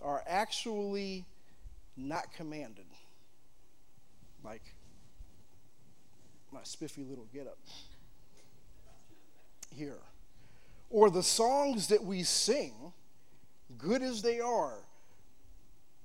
[0.03, 1.25] are actually
[1.97, 2.87] not commanded.
[4.45, 4.63] Like
[6.53, 7.59] my spiffy little getup
[9.75, 9.99] here.
[10.91, 12.93] Or the songs that we sing,
[13.79, 14.75] good as they are,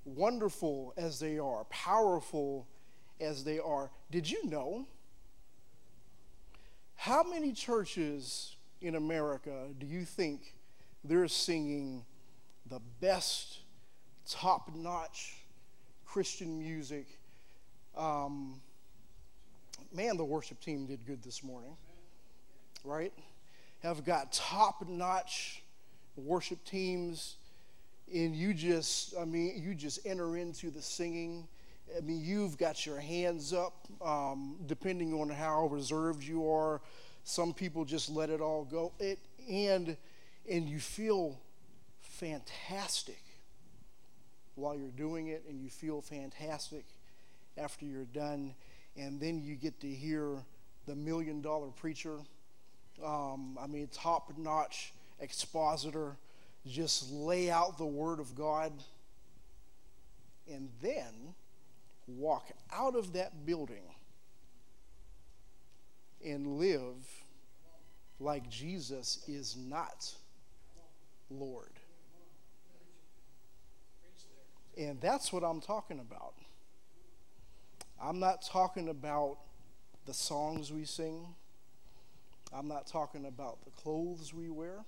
[0.06, 2.66] wonderful as they are, powerful
[3.20, 3.91] as they are.
[4.10, 4.88] Did you know?
[6.95, 10.54] How many churches in America do you think
[11.04, 12.06] they're singing
[12.70, 13.60] the best,
[14.30, 15.36] top notch
[16.06, 17.08] Christian music?
[17.96, 18.62] Um,
[19.94, 21.76] man, the worship team did good this morning,
[22.84, 23.14] right?
[23.84, 25.64] Have got top notch
[26.18, 27.36] worship teams
[28.14, 31.48] and you just i mean you just enter into the singing
[31.96, 36.82] i mean you've got your hands up um, depending on how reserved you are
[37.24, 39.20] some people just let it all go it
[39.50, 39.96] and
[40.50, 41.40] and you feel
[42.02, 43.20] fantastic
[44.58, 46.86] while you're doing it and you feel fantastic
[47.58, 48.53] after you're done
[48.95, 50.43] and then you get to hear
[50.88, 52.18] the million dollar preacher
[53.05, 56.18] um, i mean top notch expositor
[56.68, 58.74] just lay out the Word of God,
[60.51, 61.34] and then
[62.08, 63.84] walk out of that building
[66.26, 66.95] and live
[68.20, 70.14] like Jesus is not
[71.30, 71.72] Lord.
[74.78, 76.36] And that's what I'm talking about.
[78.02, 79.38] I'm not talking about
[80.06, 81.26] the songs we sing.
[82.54, 84.86] I'm not talking about the clothes we wear.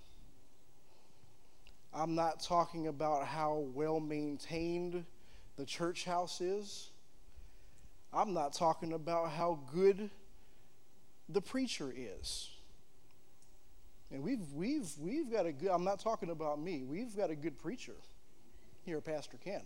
[1.92, 5.06] I'm not talking about how well maintained
[5.58, 6.92] the church house is.
[8.14, 10.12] I'm not talking about how good
[11.28, 12.50] the preacher is.
[14.12, 17.36] And we've, we've, we've got a good, I'm not talking about me, we've got a
[17.36, 17.96] good preacher
[18.86, 19.62] here, Pastor Ken.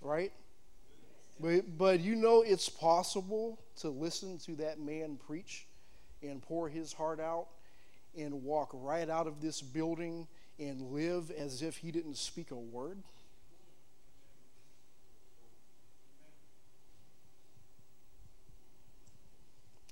[0.00, 0.32] Right?
[1.40, 5.66] But, but you know it's possible to listen to that man preach
[6.22, 7.46] and pour his heart out
[8.16, 10.26] and walk right out of this building
[10.58, 12.98] and live as if he didn't speak a word?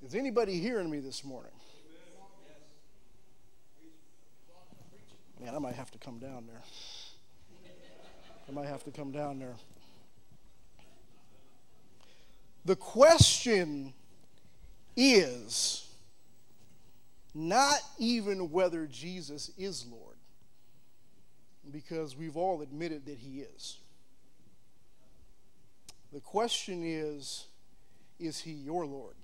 [0.05, 1.53] Is anybody hearing me this morning?
[5.45, 6.63] Man, I might have to come down there.
[8.49, 9.57] I might have to come down there.
[12.65, 13.93] The question
[14.97, 15.87] is
[17.35, 20.17] not even whether Jesus is Lord,
[21.71, 23.81] because we've all admitted that he is.
[26.11, 27.49] The question is
[28.19, 29.17] is he your Lord?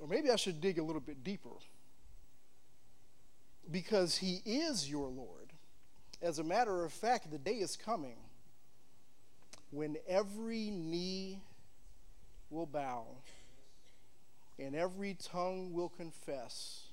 [0.00, 1.50] Or maybe I should dig a little bit deeper.
[3.70, 5.52] Because he is your Lord.
[6.22, 8.16] As a matter of fact, the day is coming
[9.70, 11.40] when every knee
[12.50, 13.06] will bow
[14.58, 16.84] and every tongue will confess,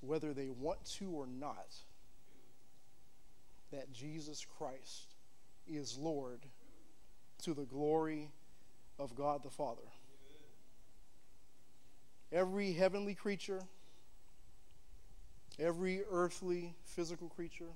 [0.00, 1.74] whether they want to or not,
[3.70, 5.14] that Jesus Christ
[5.66, 6.40] is Lord
[7.42, 8.30] to the glory
[8.98, 9.82] of God the Father.
[12.32, 13.62] Every heavenly creature,
[15.58, 17.70] every earthly physical creature,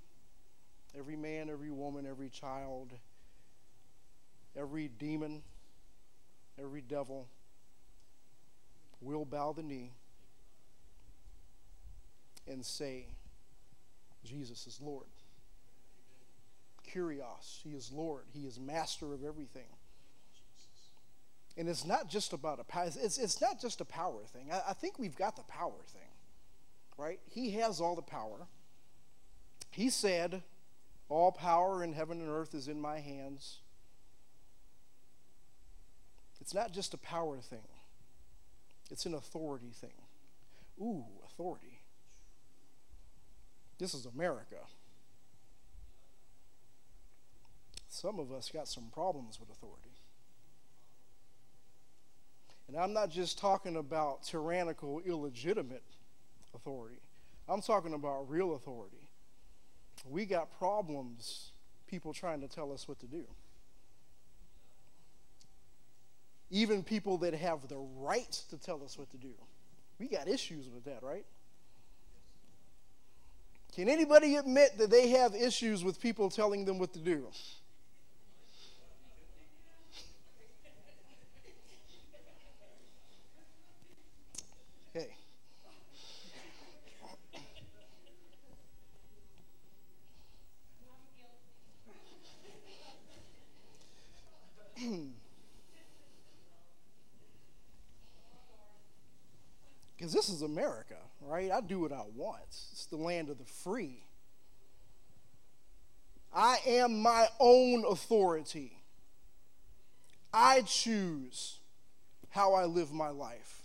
[0.99, 2.93] every man, every woman, every child,
[4.57, 5.43] every demon,
[6.61, 7.29] every devil
[9.01, 9.93] will bow the knee
[12.49, 13.07] and say,
[14.25, 15.07] Jesus is Lord.
[16.93, 18.25] Kurios, He is Lord.
[18.33, 19.69] He is master of everything.
[21.59, 22.87] And it's not just about a power.
[22.87, 24.51] It's, it's not just a power thing.
[24.53, 26.09] I, I think we've got the power thing,
[26.97, 27.19] right?
[27.29, 28.47] He has all the power.
[29.73, 30.45] He said,
[31.09, 33.59] "All power in heaven and earth is in my hands."
[36.41, 37.69] It's not just a power thing,
[38.89, 39.91] it's an authority thing.
[40.81, 41.81] Ooh, authority.
[43.79, 44.57] This is America.
[47.89, 49.99] Some of us got some problems with authority.
[52.69, 55.83] And I'm not just talking about tyrannical, illegitimate
[56.55, 57.01] authority.
[57.49, 59.09] I'm talking about real authority.
[60.07, 61.53] We got problems,
[61.87, 63.25] people trying to tell us what to do.
[66.51, 69.35] Even people that have the right to tell us what to do
[69.99, 71.27] We got issues with that, right?
[73.75, 77.29] Can anybody admit that they have issues with people telling them what to do?
[84.97, 85.15] Okay.
[99.97, 101.51] Because this is America, right?
[101.51, 102.43] I do what I want.
[102.49, 104.05] It's the land of the free.
[106.33, 108.79] I am my own authority.
[110.33, 111.59] I choose
[112.29, 113.63] how I live my life.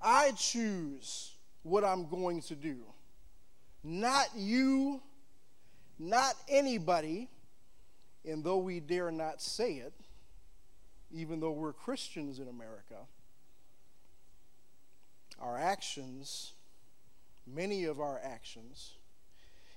[0.00, 1.32] I choose
[1.64, 2.84] what I'm going to do.
[3.82, 5.00] Not you,
[5.98, 7.28] not anybody,
[8.24, 9.92] and though we dare not say it,
[11.10, 13.06] even though we're Christians in America,
[15.40, 16.52] our actions,
[17.46, 18.92] many of our actions,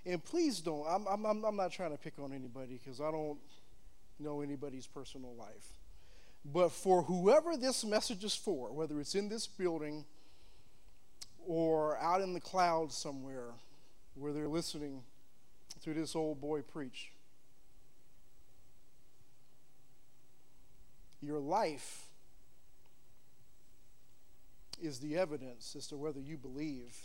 [0.06, 3.38] and please don't, I'm, I'm, I'm not trying to pick on anybody because I don't
[4.20, 5.74] know anybody's personal life.
[6.46, 10.06] But for whoever this message is for, whether it's in this building
[11.46, 13.52] or out in the clouds somewhere
[14.16, 15.04] where they're listening
[15.84, 17.12] to this old boy preach,
[21.22, 22.07] your life
[24.82, 26.96] is the evidence as to whether you believe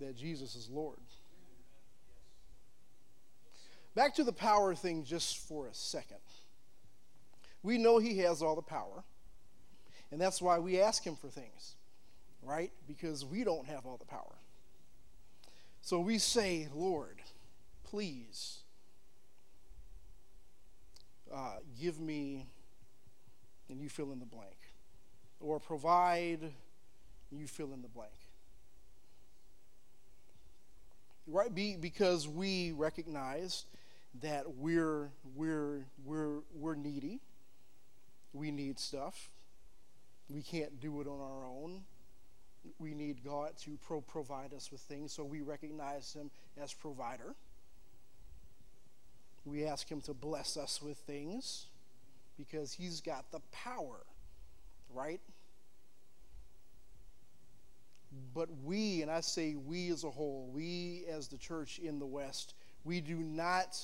[0.00, 0.98] that Jesus is Lord.
[3.94, 6.18] Back to the power thing just for a second.
[7.62, 9.04] We know He has all the power,
[10.10, 11.74] and that's why we ask Him for things,
[12.42, 12.70] right?
[12.86, 14.34] Because we don't have all the power.
[15.80, 17.22] So we say, Lord,
[17.84, 18.58] please
[21.34, 22.46] uh, give me,
[23.70, 24.55] and you fill in the blank
[25.46, 26.40] or provide,
[27.30, 28.10] you fill in the blank.
[31.28, 31.54] Right?
[31.54, 33.64] Be, because we recognize
[34.22, 37.20] that we're, we're, we're, we're needy.
[38.32, 39.30] We need stuff.
[40.28, 41.82] We can't do it on our own.
[42.78, 46.30] We need God to pro- provide us with things, so we recognize Him
[46.60, 47.34] as provider.
[49.44, 51.66] We ask Him to bless us with things
[52.36, 54.00] because He's got the power
[54.96, 55.20] right?
[58.36, 62.04] But we, and I say we as a whole, we as the church in the
[62.04, 62.52] West,
[62.84, 63.78] we do not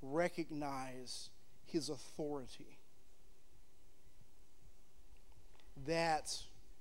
[0.00, 1.28] recognize
[1.66, 2.78] his authority.
[5.86, 6.34] That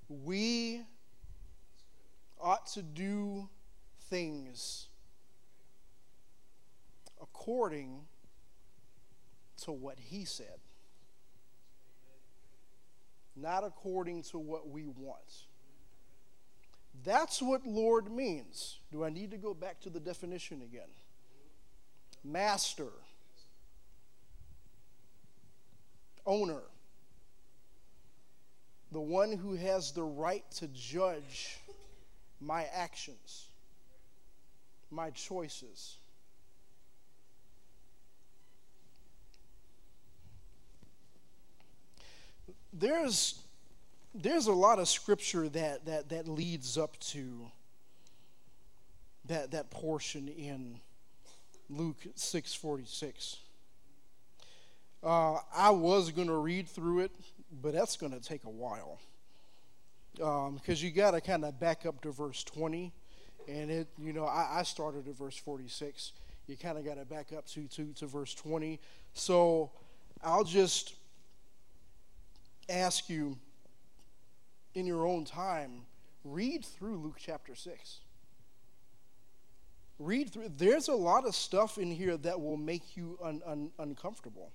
[0.07, 0.83] we
[2.39, 3.49] ought to do
[4.09, 4.87] things
[7.21, 7.99] according
[9.63, 10.59] to what he said
[13.35, 15.47] not according to what we want.
[17.03, 18.79] That's what Lord means.
[18.91, 20.89] Do I need to go back to the definition again?
[22.23, 22.91] Master,
[26.25, 26.61] owner,
[28.91, 31.57] the one who has the right to judge
[32.39, 33.47] my actions,
[34.91, 35.97] my choices.
[42.73, 43.42] there's
[44.13, 47.49] there's a lot of scripture that that that leads up to
[49.25, 50.79] that that portion in
[51.69, 53.37] Luke 6:46.
[55.03, 57.11] Uh, I was going to read through it,
[57.61, 58.99] but that's going to take a while
[60.15, 62.93] because um, you got to kind of back up to verse 20,
[63.47, 66.11] and it you know I, I started at verse 46.
[66.47, 68.79] You kind of got to back up to, to to verse 20.
[69.13, 69.71] So
[70.23, 70.93] I'll just
[72.69, 73.37] ask you
[74.75, 75.81] in your own time,
[76.23, 77.99] read through Luke chapter 6.
[79.99, 80.49] Read through.
[80.57, 84.51] There's a lot of stuff in here that will make you un, un, uncomfortable.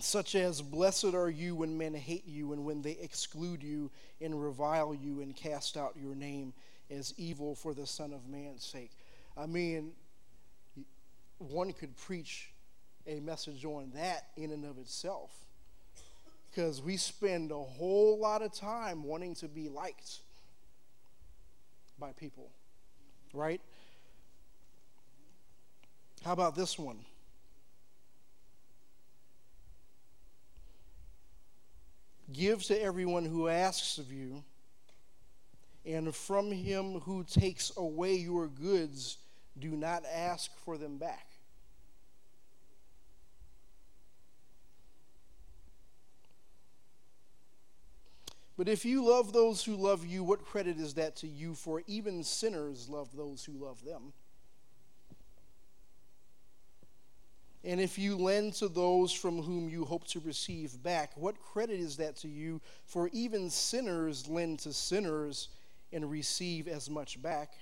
[0.00, 3.90] Such as, Blessed are you when men hate you and when they exclude you
[4.20, 6.52] and revile you and cast out your name
[6.90, 8.90] as evil for the Son of Man's sake.
[9.36, 9.92] I mean,
[11.38, 12.52] one could preach
[13.06, 15.30] a message on that in and of itself.
[16.54, 20.20] Because we spend a whole lot of time wanting to be liked
[21.98, 22.48] by people,
[23.32, 23.60] right?
[26.24, 26.98] How about this one?
[32.32, 34.44] Give to everyone who asks of you,
[35.84, 39.18] and from him who takes away your goods,
[39.58, 41.33] do not ask for them back.
[48.56, 51.54] But if you love those who love you, what credit is that to you?
[51.54, 54.12] For even sinners love those who love them.
[57.64, 61.80] And if you lend to those from whom you hope to receive back, what credit
[61.80, 62.60] is that to you?
[62.84, 65.48] For even sinners lend to sinners
[65.90, 67.54] and receive as much back.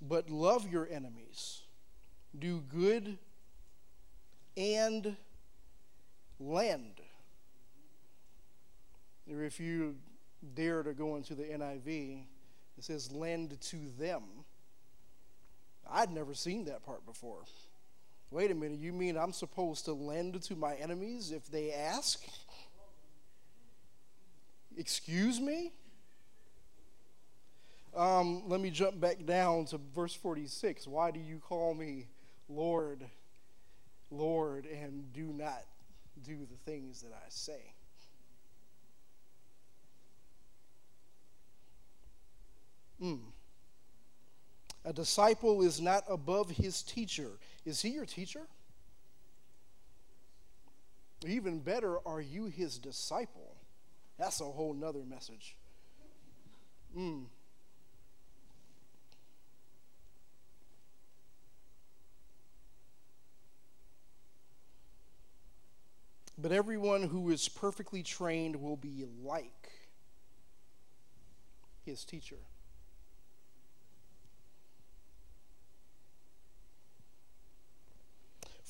[0.00, 1.62] But love your enemies,
[2.38, 3.18] do good,
[4.56, 5.16] and
[6.40, 7.03] lend.
[9.26, 9.96] If you
[10.54, 12.24] dare to go into the NIV,
[12.76, 14.22] it says, lend to them.
[15.90, 17.44] I'd never seen that part before.
[18.30, 22.24] Wait a minute, you mean I'm supposed to lend to my enemies if they ask?
[24.76, 25.72] Excuse me?
[27.94, 30.86] Um, let me jump back down to verse 46.
[30.88, 32.06] Why do you call me
[32.48, 33.04] Lord,
[34.10, 35.62] Lord, and do not
[36.24, 37.73] do the things that I say?
[43.02, 43.20] Mm.
[44.84, 47.30] A disciple is not above his teacher.
[47.64, 48.42] Is he your teacher?
[51.26, 53.56] Even better, are you his disciple?
[54.18, 55.56] That's a whole nother message.
[56.96, 57.24] Mm.
[66.36, 69.70] But everyone who is perfectly trained will be like
[71.86, 72.36] his teacher.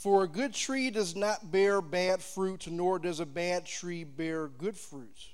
[0.05, 4.49] For a good tree does not bear bad fruit, nor does a bad tree bear
[4.49, 5.31] good fruit.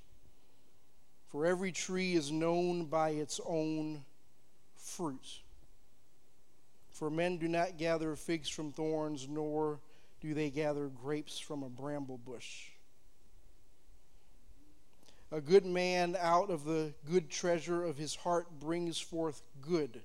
[1.27, 4.05] For every tree is known by its own
[4.77, 5.41] fruit.
[6.93, 9.81] For men do not gather figs from thorns, nor
[10.21, 12.69] do they gather grapes from a bramble bush.
[15.33, 20.01] A good man out of the good treasure of his heart brings forth good,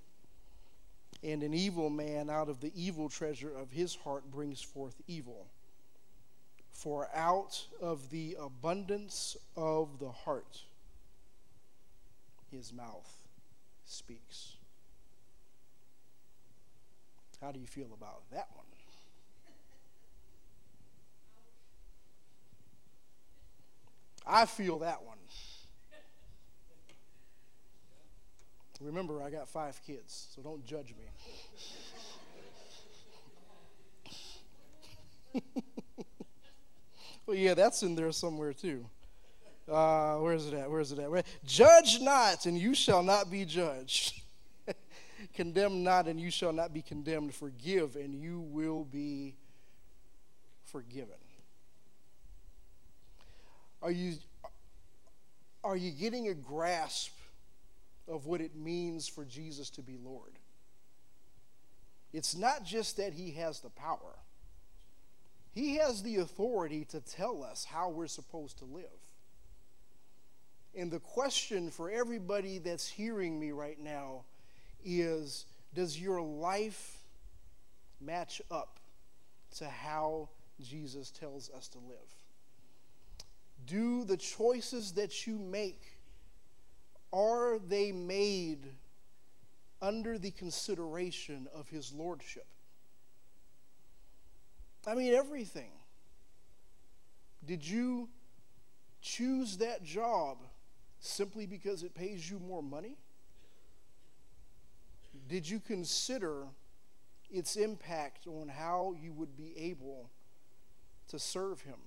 [1.26, 5.48] and an evil man out of the evil treasure of his heart brings forth evil.
[6.72, 10.62] For out of the abundance of the heart,
[12.52, 13.10] his mouth
[13.86, 14.58] speaks.
[17.42, 18.66] How do you feel about that one?
[24.28, 25.18] I feel that one.
[28.82, 30.94] Remember, I got five kids, so don't judge
[35.34, 35.42] me.
[37.26, 38.86] well, yeah, that's in there somewhere too.
[39.72, 40.70] Uh, where is it at?
[40.70, 41.10] Where is it at?
[41.10, 41.24] Where?
[41.46, 44.22] Judge not, and you shall not be judged.
[45.34, 47.34] Condemn not, and you shall not be condemned.
[47.34, 49.36] Forgive, and you will be
[50.66, 51.16] forgiven.
[53.82, 54.16] Are you,
[55.64, 57.15] are you getting a grasp
[58.08, 60.40] of what it means for Jesus to be Lord?
[62.14, 64.16] It's not just that he has the power,
[65.52, 68.86] he has the authority to tell us how we're supposed to live.
[70.76, 74.26] And the question for everybody that's hearing me right now
[74.84, 76.98] is Does your life
[78.02, 78.80] match up
[79.58, 80.30] to how
[80.62, 81.98] Jesus tells us to live?
[83.66, 85.95] Do the choices that you make
[87.16, 88.66] are they made
[89.82, 92.46] under the consideration of his lordship?
[94.86, 95.72] I mean everything.
[97.46, 98.10] Did you
[99.02, 100.40] choose that job
[101.00, 102.98] simply because it pays you more money?
[105.28, 106.44] Did you consider
[107.32, 110.10] its impact on how you would be able
[111.08, 111.80] to serve him?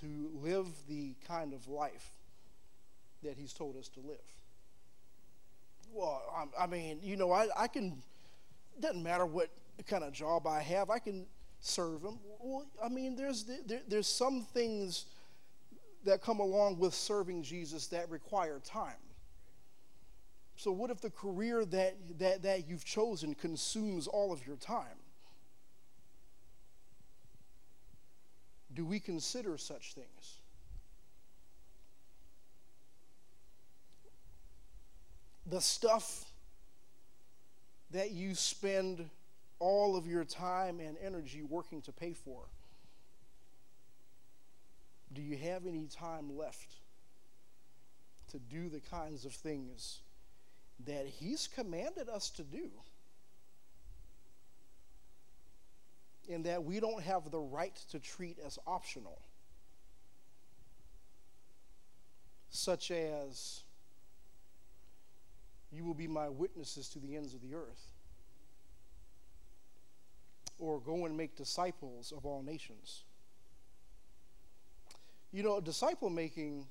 [0.00, 2.10] to live the kind of life
[3.24, 4.16] that he's told us to live.
[5.92, 6.22] Well,
[6.58, 8.02] I, I mean, you know, I, I can,
[8.80, 9.50] doesn't matter what
[9.86, 11.26] kind of job I have, I can
[11.60, 12.18] serve him.
[12.40, 15.06] Well, I mean, there's, there, there's some things
[16.04, 18.92] that come along with serving Jesus that require time.
[20.56, 24.98] So, what if the career that, that, that you've chosen consumes all of your time?
[28.74, 30.38] do we consider such things?
[35.46, 36.24] The stuff
[37.90, 39.08] that you spend
[39.58, 42.44] all of your time and energy working to pay for,
[45.12, 46.76] do you have any time left
[48.30, 50.00] to do the kinds of things
[50.86, 52.70] that He's commanded us to do?
[56.26, 59.20] and that we don't have the right to treat as optional.
[62.54, 63.63] such as,
[65.74, 67.90] You will be my witnesses to the ends of the earth,
[70.58, 73.02] or go and make disciples of all nations.
[75.32, 76.68] You know, disciple making,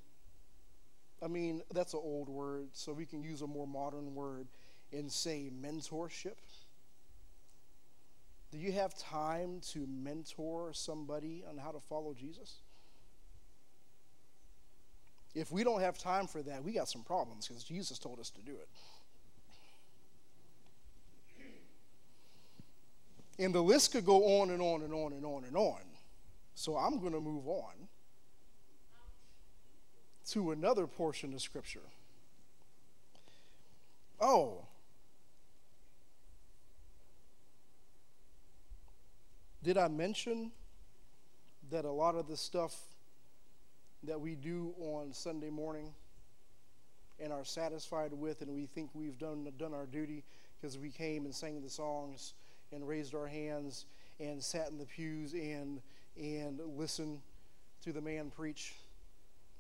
[1.22, 4.48] I mean, that's an old word, so we can use a more modern word
[4.94, 6.38] and say mentorship.
[8.52, 12.62] Do you have time to mentor somebody on how to follow Jesus?
[15.36, 18.30] If we don't have time for that, we got some problems because Jesus told us
[18.30, 18.70] to do it.
[23.40, 25.82] And the list could go on and on and on and on and on.
[26.56, 27.74] So I'm going to move on
[30.30, 31.82] to another portion of Scripture.
[34.22, 34.66] Oh,
[39.64, 40.52] did I mention
[41.72, 42.76] that a lot of the stuff
[44.04, 45.94] that we do on Sunday morning
[47.20, 50.24] and are satisfied with, and we think we've done, done our duty
[50.60, 52.34] because we came and sang the songs
[52.74, 53.86] and raised our hands
[54.20, 55.82] and sat in the pews and,
[56.18, 57.20] and listened
[57.84, 58.74] to the man preach?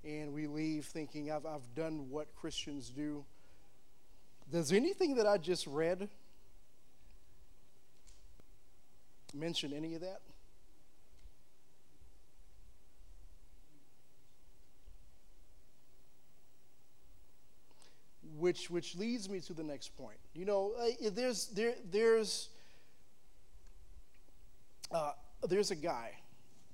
[0.04, 3.24] and we leave thinking, I've, I've done what Christians do.
[4.52, 6.10] Does anything that I just read
[9.34, 10.20] mention any of that?
[18.38, 20.18] Which, which leads me to the next point.
[20.34, 22.50] You know, uh, there's, there, there's,
[24.94, 25.12] uh,
[25.48, 26.12] there's a guy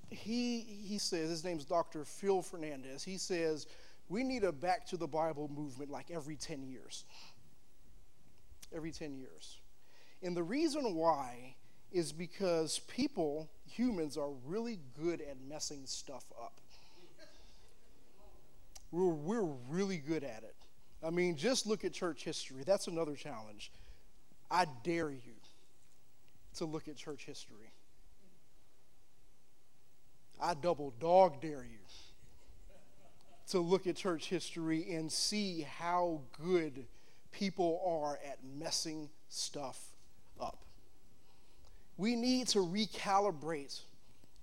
[0.10, 2.04] he he says his name's Dr.
[2.04, 3.04] Phil Fernandes.
[3.04, 3.68] He says
[4.10, 7.06] we need a back to the Bible movement like every 10 years.
[8.74, 9.60] Every 10 years.
[10.24, 11.56] And the reason why
[11.92, 16.60] is because people, humans, are really good at messing stuff up.
[18.92, 20.56] We're, we're really good at it.
[21.04, 22.64] I mean, just look at church history.
[22.66, 23.72] That's another challenge.
[24.50, 25.36] I dare you
[26.56, 27.72] to look at church history.
[30.42, 31.80] I double dog dare you
[33.50, 36.86] to look at church history and see how good
[37.32, 39.80] people are at messing stuff
[40.40, 40.60] up.
[41.98, 43.82] We need to recalibrate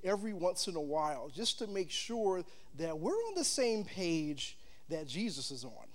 [0.02, 2.44] every once in a while just to make sure
[2.78, 4.59] that we're on the same page
[4.89, 5.86] that Jesus is on.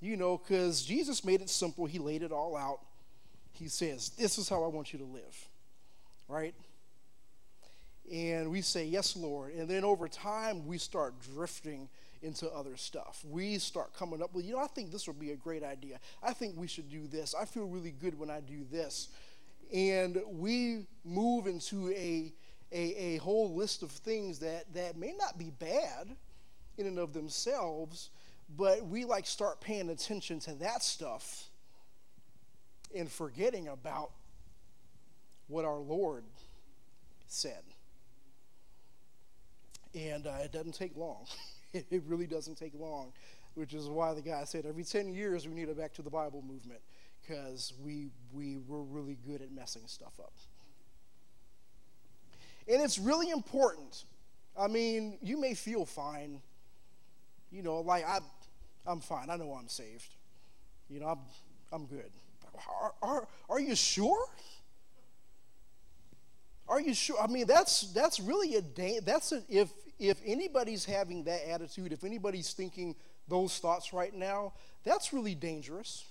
[0.00, 2.80] You know, because Jesus made it simple, He laid it all out.
[3.52, 5.48] He says, This is how I want you to live,
[6.28, 6.54] right?
[8.12, 9.54] And we say, Yes, Lord.
[9.54, 11.88] And then over time, we start drifting
[12.22, 13.24] into other stuff.
[13.28, 16.00] We start coming up with, you know, I think this would be a great idea.
[16.22, 17.34] I think we should do this.
[17.34, 19.08] I feel really good when I do this.
[19.72, 22.32] And we move into a,
[22.72, 26.16] a, a whole list of things that, that may not be bad
[26.78, 28.10] in and of themselves,
[28.56, 31.48] but we like start paying attention to that stuff
[32.94, 34.10] and forgetting about
[35.48, 36.24] what our Lord
[37.26, 37.62] said.
[39.96, 41.24] And uh, it doesn't take long.
[41.72, 43.12] it really doesn't take long,
[43.54, 46.10] which is why the guy said every 10 years we need a back to the
[46.10, 46.80] Bible movement
[47.22, 50.34] because we, we were really good at messing stuff up.
[52.68, 54.04] And it's really important.
[54.58, 56.42] I mean, you may feel fine.
[57.50, 58.18] You know, like I,
[58.86, 59.30] I'm fine.
[59.30, 60.14] I know I'm saved.
[60.90, 61.18] You know, I'm,
[61.72, 62.10] I'm good.
[62.82, 64.26] Are, are, are you sure?
[66.68, 67.16] Are you sure?
[67.20, 71.92] I mean, that's that's really a da- that's a, if if anybody's having that attitude,
[71.92, 72.94] if anybody's thinking
[73.28, 74.52] those thoughts right now,
[74.84, 76.04] that's really dangerous.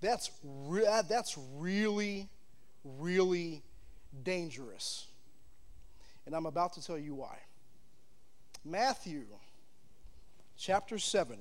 [0.00, 2.28] That's re- uh, that's really
[2.84, 3.62] really
[4.22, 5.06] dangerous.
[6.26, 7.38] And I'm about to tell you why.
[8.64, 9.24] Matthew
[10.56, 11.38] chapter 7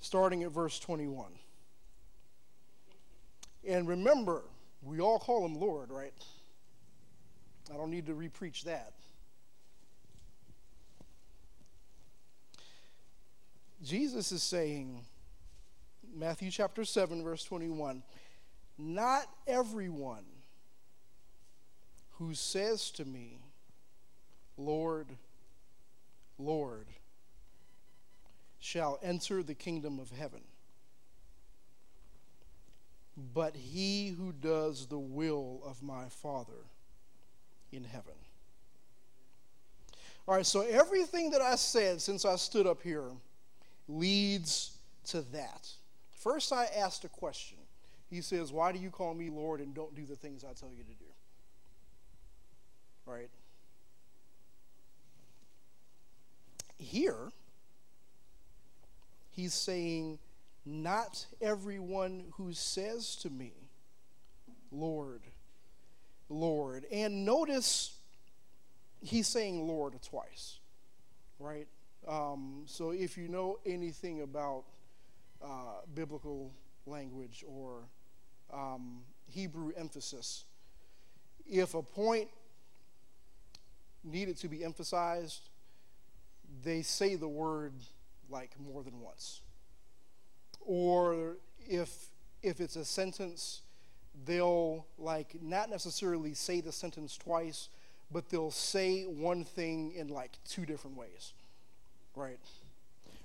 [0.00, 1.26] starting at verse 21.
[3.68, 4.42] And remember,
[4.82, 6.14] we all call him Lord, right?
[7.72, 8.92] I don't need to repreach that.
[13.82, 15.00] Jesus is saying,
[16.14, 18.02] Matthew chapter 7, verse 21,
[18.76, 20.24] not everyone
[22.18, 23.38] who says to me,
[24.58, 25.06] Lord,
[26.38, 26.86] Lord,
[28.58, 30.42] shall enter the kingdom of heaven
[33.34, 36.64] but he who does the will of my Father
[37.72, 38.14] in heaven.
[40.26, 43.10] All right, so everything that I said since I stood up here
[43.88, 45.68] leads to that.
[46.10, 47.58] First, I asked a question.
[48.08, 50.70] He says, Why do you call me Lord and don't do the things I tell
[50.70, 51.06] you to do?
[53.06, 53.30] Right?
[56.80, 57.30] here,
[59.30, 60.18] he's saying,
[60.64, 63.52] Not everyone who says to me,
[64.72, 65.22] Lord,
[66.30, 66.86] Lord.
[66.90, 67.98] And notice
[69.02, 70.58] he's saying Lord twice,
[71.38, 71.66] right?
[72.08, 74.64] Um, so if you know anything about
[75.42, 76.52] uh, biblical
[76.86, 77.82] language or
[78.52, 80.44] um, Hebrew emphasis,
[81.46, 82.28] if a point
[84.02, 85.50] needed to be emphasized,
[86.62, 87.72] they say the word
[88.30, 89.42] like more than once.
[90.60, 91.36] Or
[91.68, 92.08] if
[92.42, 93.60] if it's a sentence,
[94.24, 97.68] they'll like not necessarily say the sentence twice,
[98.10, 101.32] but they'll say one thing in like two different ways.
[102.14, 102.38] Right?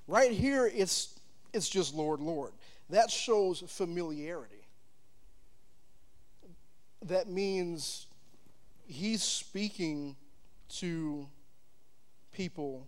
[0.07, 1.19] Right here it's
[1.53, 2.51] it's just Lord, Lord.
[2.89, 4.55] That shows familiarity.
[7.03, 8.07] That means
[8.87, 10.15] he's speaking
[10.67, 11.27] to
[12.31, 12.87] people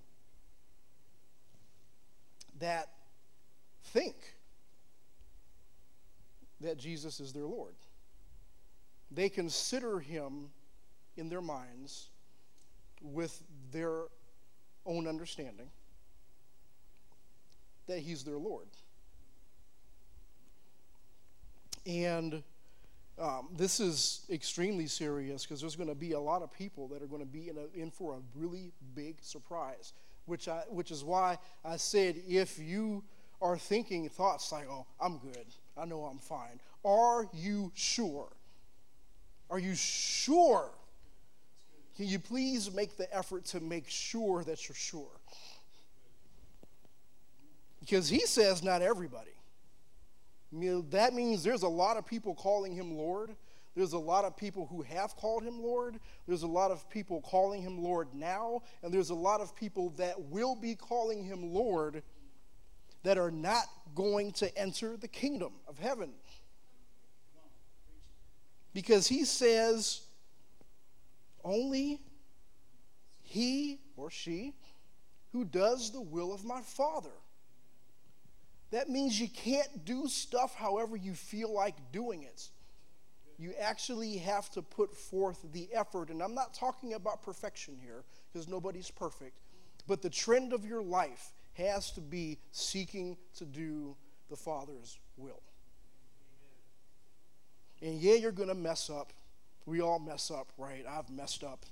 [2.59, 2.89] that
[3.85, 4.15] think
[6.61, 7.73] that Jesus is their Lord.
[9.11, 10.49] They consider him
[11.15, 12.07] in their minds
[13.01, 14.03] with their
[14.85, 15.69] own understanding
[17.87, 18.67] that he's their Lord.
[21.85, 22.43] And
[23.19, 27.01] um, this is extremely serious because there's going to be a lot of people that
[27.01, 29.93] are going to be in, a, in for a really big surprise,
[30.25, 33.03] which, I, which is why I said if you
[33.41, 35.45] are thinking thoughts like, oh, I'm good,
[35.77, 38.27] I know I'm fine, are you sure?
[39.49, 40.69] Are you sure?
[41.95, 45.07] Can you please make the effort to make sure that you're sure?
[47.79, 49.31] Because he says not everybody.
[50.51, 53.35] I mean, that means there's a lot of people calling him Lord.
[53.75, 55.99] There's a lot of people who have called him Lord.
[56.27, 58.61] There's a lot of people calling him Lord now.
[58.81, 62.01] And there's a lot of people that will be calling him Lord
[63.03, 63.65] that are not
[63.95, 66.11] going to enter the kingdom of heaven.
[68.77, 70.01] Because he says,
[71.43, 71.99] only
[73.23, 74.53] he or she
[75.31, 77.09] who does the will of my Father.
[78.69, 82.49] That means you can't do stuff however you feel like doing it.
[83.39, 86.11] You actually have to put forth the effort.
[86.11, 89.39] And I'm not talking about perfection here, because nobody's perfect.
[89.87, 93.97] But the trend of your life has to be seeking to do
[94.29, 95.41] the Father's will.
[97.81, 99.13] And yeah, you're going to mess up.
[99.65, 100.85] We all mess up, right?
[100.89, 101.65] I've messed up.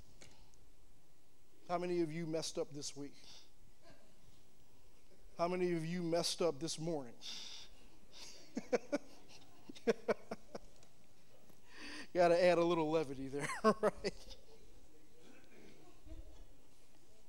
[1.69, 3.15] How many of you messed up this week?
[5.37, 7.13] How many of you messed up this morning?
[12.13, 13.49] Got to add a little levity there,
[13.81, 14.35] right?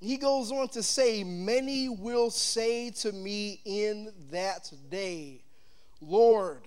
[0.01, 5.43] He goes on to say, Many will say to me in that day,
[6.01, 6.63] Lord,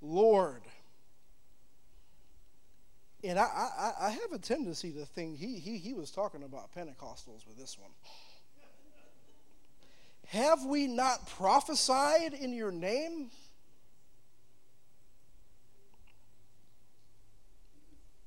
[0.00, 0.62] Lord.
[3.22, 6.72] And I, I, I have a tendency to think he, he, he was talking about
[6.74, 7.90] Pentecostals with this one.
[10.28, 13.30] Have we not prophesied in your name?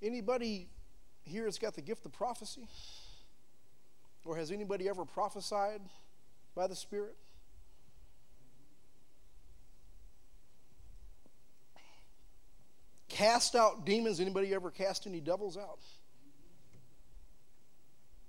[0.01, 0.67] Anybody
[1.23, 2.67] here has got the gift of prophecy?
[4.25, 5.81] Or has anybody ever prophesied
[6.55, 7.15] by the Spirit?
[13.13, 14.19] Cast out demons.
[14.19, 15.77] Anybody ever cast any devils out?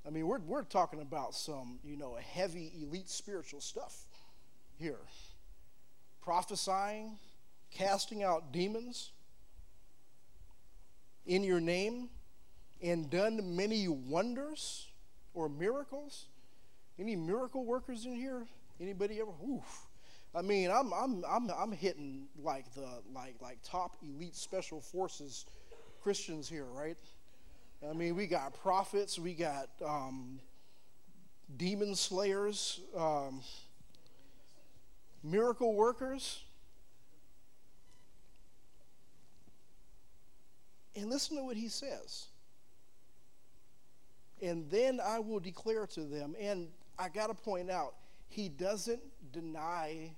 [0.07, 3.97] I mean, we're, we're talking about some, you know, heavy, elite spiritual stuff
[4.79, 4.99] here.
[6.21, 7.17] Prophesying,
[7.71, 9.13] casting out demons
[11.25, 12.11] in your name,
[12.83, 14.87] and done many wonders
[15.33, 16.27] or miracles.
[16.99, 18.47] Any miracle workers in here?
[18.79, 19.31] Anybody ever?
[19.49, 19.87] Oof.
[20.37, 25.47] I mean, I'm, I'm, I'm, I'm hitting like the like like top elite special forces
[26.03, 26.97] Christians here, right?
[27.89, 30.41] I mean, we got prophets, we got um,
[31.57, 33.43] demon slayers, um,
[35.23, 36.43] miracle workers.
[40.97, 42.27] And listen to what he says.
[44.41, 47.95] And then I will declare to them, and I got to point out,
[48.29, 49.01] he doesn't
[49.33, 50.11] deny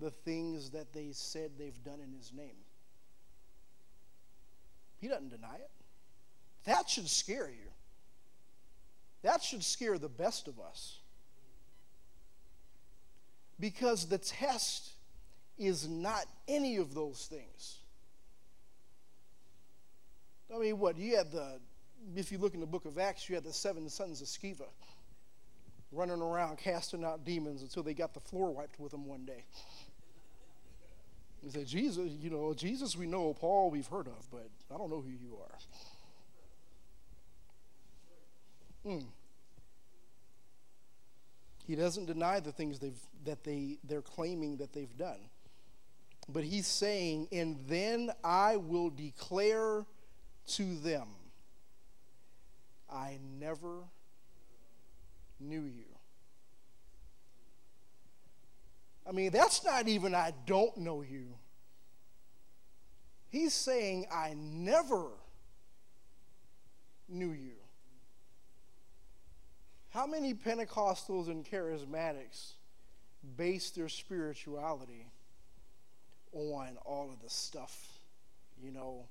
[0.00, 2.56] the things that they said they've done in his name.
[4.98, 5.70] He doesn't deny it.
[6.64, 7.70] That should scare you.
[9.22, 10.98] That should scare the best of us.
[13.58, 14.92] Because the test
[15.58, 17.78] is not any of those things.
[20.54, 20.96] I mean, what?
[20.96, 21.60] You had the,
[22.16, 24.66] if you look in the book of Acts, you had the seven sons of Sceva.
[25.92, 29.44] running around casting out demons until they got the floor wiped with them one day.
[31.42, 34.90] He said, Jesus, you know, Jesus we know, Paul we've heard of, but I don't
[34.90, 35.58] know who you are.
[38.84, 39.06] Hmm.
[41.66, 45.20] He doesn't deny the things they've, that they, they're claiming that they've done.
[46.28, 49.84] But he's saying, and then I will declare
[50.48, 51.08] to them,
[52.90, 53.84] I never
[55.38, 55.89] knew you.
[59.10, 61.34] I mean, that's not even I don't know you.
[63.28, 65.08] He's saying, I never
[67.08, 67.56] knew you.
[69.88, 72.52] How many Pentecostals and charismatics
[73.36, 75.10] base their spirituality
[76.32, 77.98] on all of the stuff?
[78.62, 79.06] You know,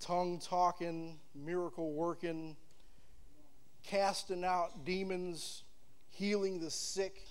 [0.00, 2.56] tongue talking, miracle working,
[3.84, 5.62] casting out demons,
[6.10, 7.22] healing the sick,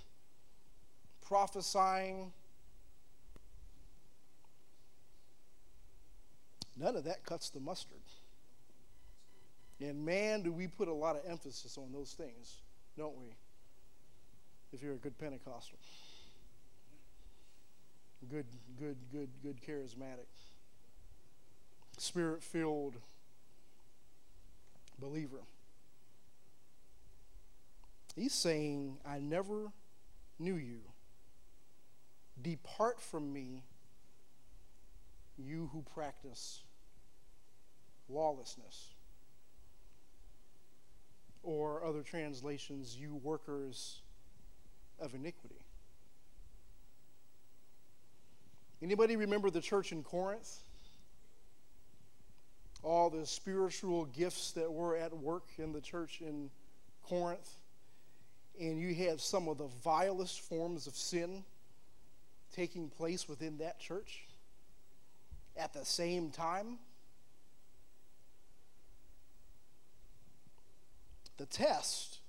[1.26, 2.32] prophesying.
[6.78, 7.98] None of that cuts the mustard.
[9.80, 12.58] And man, do we put a lot of emphasis on those things,
[12.98, 13.36] don't we?
[14.72, 15.78] If you're a good Pentecostal,
[18.30, 18.46] good,
[18.80, 20.28] good, good, good charismatic,
[21.98, 22.96] spirit filled
[25.00, 25.44] believer.
[28.16, 29.72] He's saying, I never
[30.40, 30.80] knew you.
[32.42, 33.64] Depart from me,
[35.38, 36.64] you who practice
[38.10, 38.94] lawlessness.
[41.44, 44.02] Or other translations, you workers
[45.00, 45.64] of iniquity.
[48.82, 50.60] Anybody remember the church in Corinth?
[52.84, 56.50] All the spiritual gifts that were at work in the church in
[57.04, 57.50] Corinth.
[58.60, 61.44] And you had some of the vilest forms of sin
[62.56, 64.26] taking place within that church
[65.58, 66.78] at the same time.
[71.38, 72.20] The test,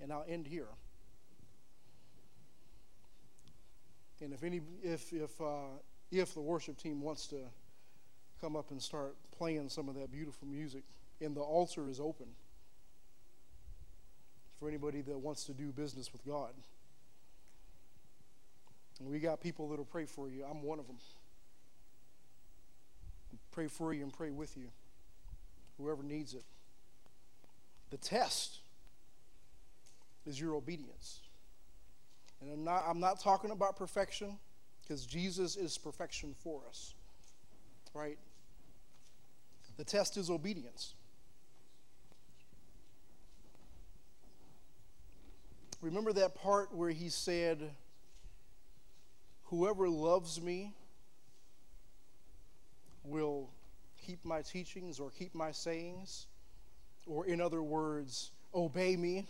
[0.00, 0.68] and I'll end here.
[4.22, 5.76] And if any, if if uh,
[6.10, 7.36] if the worship team wants to
[8.40, 10.84] come up and start playing some of that beautiful music,
[11.20, 12.28] and the altar is open
[14.58, 16.52] for anybody that wants to do business with God.
[19.00, 20.44] We got people that'll pray for you.
[20.48, 20.96] I'm one of them.
[23.50, 24.68] Pray for you and pray with you,
[25.78, 26.44] whoever needs it.
[27.90, 28.58] The test
[30.26, 31.20] is your obedience.
[32.40, 34.38] And I'm not, I'm not talking about perfection
[34.82, 36.94] because Jesus is perfection for us,
[37.92, 38.18] right?
[39.76, 40.94] The test is obedience.
[45.80, 47.70] Remember that part where he said,
[49.50, 50.72] Whoever loves me
[53.02, 53.50] will
[54.00, 56.26] keep my teachings or keep my sayings,
[57.04, 59.26] or in other words, obey me.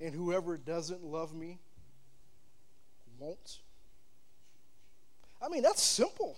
[0.00, 1.60] And whoever doesn't love me
[3.20, 3.58] won't.
[5.40, 6.36] I mean, that's simple.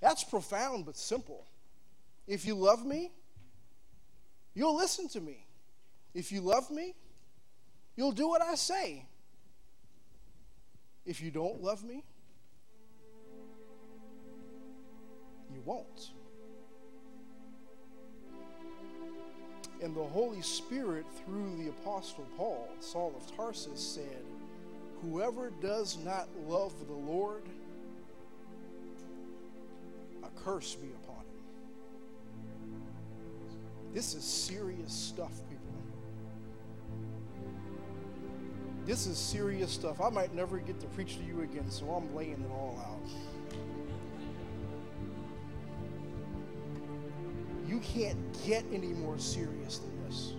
[0.00, 1.46] That's profound but simple.
[2.26, 3.12] If you love me,
[4.54, 5.46] you'll listen to me.
[6.12, 6.94] If you love me,
[7.96, 9.06] you'll do what I say.
[11.06, 12.02] If you don't love me,
[15.54, 16.10] you won't.
[19.82, 24.24] And the Holy Spirit, through the Apostle Paul, Saul of Tarsus, said,
[25.02, 27.42] Whoever does not love the Lord,
[30.24, 32.82] a curse be upon him.
[33.94, 35.32] This is serious stuff,
[38.86, 40.00] This is serious stuff.
[40.00, 43.10] I might never get to preach to you again, so I'm laying it all out.
[47.66, 50.34] You can't get any more serious than this.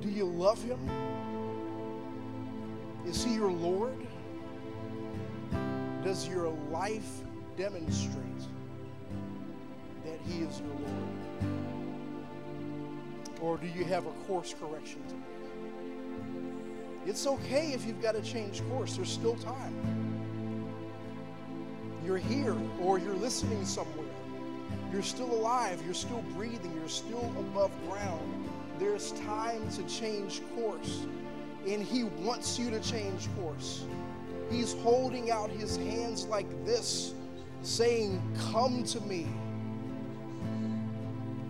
[0.00, 0.78] Do you love Him?
[3.04, 3.96] Is He your Lord?
[6.04, 7.22] Does your life
[7.56, 8.22] demonstrate
[10.04, 11.08] that He is your Lord?
[13.40, 15.35] Or do you have a course correction to make?
[17.06, 19.74] It's okay if you've got to change course, there's still time.
[22.04, 24.06] You're here or you're listening somewhere.
[24.92, 28.48] You're still alive, you're still breathing, you're still above ground.
[28.80, 31.06] There's time to change course.
[31.66, 33.84] And He wants you to change course.
[34.50, 37.14] He's holding out His hands like this,
[37.62, 38.20] saying,
[38.50, 39.28] Come to me.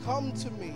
[0.05, 0.75] Come to me.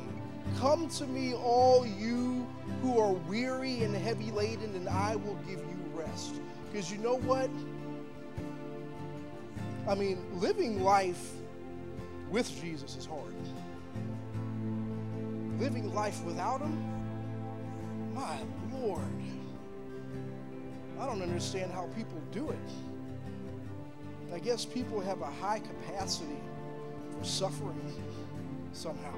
[0.59, 2.47] Come to me, all you
[2.83, 6.35] who are weary and heavy laden, and I will give you rest.
[6.71, 7.51] Because you know what?
[9.89, 11.33] I mean, living life
[12.31, 13.35] with Jesus is hard.
[15.59, 18.39] Living life without Him, my
[18.73, 19.03] Lord.
[20.99, 22.59] I don't understand how people do it.
[24.33, 26.39] I guess people have a high capacity
[27.19, 27.81] for suffering
[28.73, 29.17] somehow.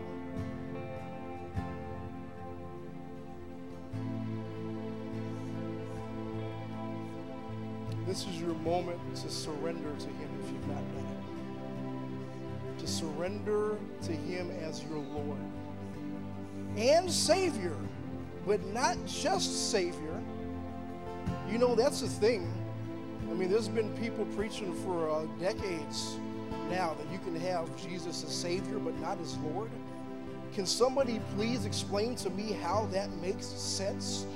[8.12, 11.06] This is your moment to surrender to Him if you've not done
[12.76, 12.80] it.
[12.80, 15.38] To surrender to Him as your Lord
[16.76, 17.74] and Savior,
[18.46, 20.20] but not just Savior.
[21.50, 22.52] You know, that's the thing.
[23.30, 26.18] I mean, there's been people preaching for uh, decades
[26.68, 29.70] now that you can have Jesus as Savior, but not as Lord.
[30.52, 34.26] Can somebody please explain to me how that makes sense?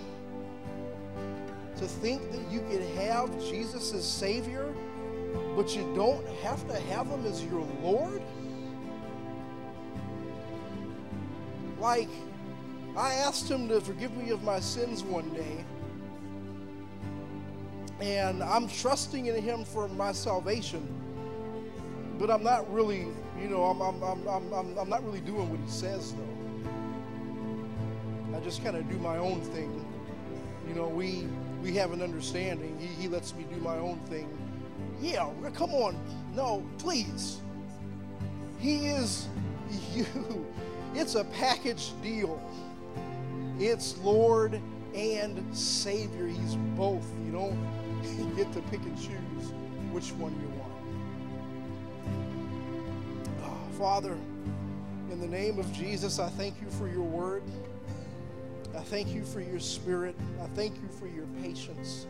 [1.79, 4.73] To think that you could have Jesus as Savior,
[5.55, 8.23] but you don't have to have Him as your Lord?
[11.79, 12.09] Like,
[12.97, 15.65] I asked Him to forgive me of my sins one day
[18.01, 20.87] and I'm trusting in Him for my salvation.
[22.19, 23.07] But I'm not really,
[23.41, 26.23] you know, I'm, I'm, I'm, I'm, I'm not really doing what He says, though.
[28.37, 29.85] I just kind of do my own thing.
[30.69, 31.27] You know, we
[31.67, 32.79] we have an understanding.
[32.79, 34.29] He, he lets me do my own thing.
[35.03, 35.99] Yeah, come on.
[36.33, 37.41] No, please.
[38.61, 39.27] He is
[39.93, 40.07] you.
[40.95, 42.41] It's a package deal.
[43.59, 44.61] It's Lord
[44.95, 46.29] and Savior.
[46.29, 47.05] He's both.
[47.25, 49.53] You don't get to pick and choose
[49.91, 50.73] which one you want.
[53.43, 54.17] Ah, Father,
[55.11, 57.43] in the name of Jesus, I thank you for your word.
[58.77, 60.15] I thank you for your spirit.
[60.43, 62.07] I thank you for your patience.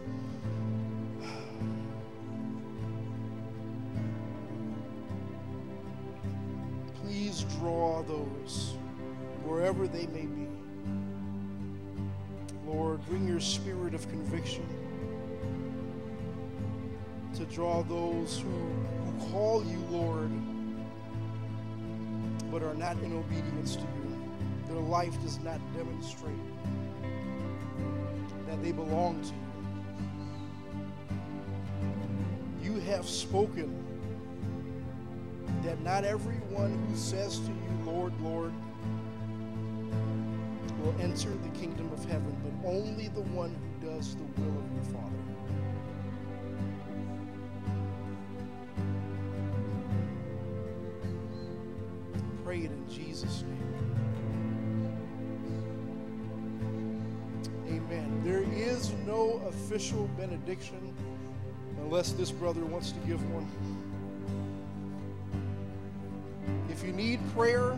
[7.01, 8.74] Please draw those
[9.44, 10.48] wherever they may be.
[12.66, 14.66] Lord, bring your spirit of conviction
[17.34, 20.30] to draw those who, who call you Lord
[22.51, 24.06] but are not in obedience to you.
[24.68, 26.34] Their life does not demonstrate
[28.47, 29.28] that they belong to
[32.62, 32.74] you.
[32.74, 33.84] You have spoken
[35.62, 38.52] that not everyone who says to you, Lord, Lord,
[40.82, 44.72] will enter the kingdom of heaven, but only the one who does the will of
[44.74, 45.15] your Father.
[59.66, 60.94] Official benediction
[61.78, 63.51] unless this brother wants to give one.
[66.70, 67.76] If you need prayer,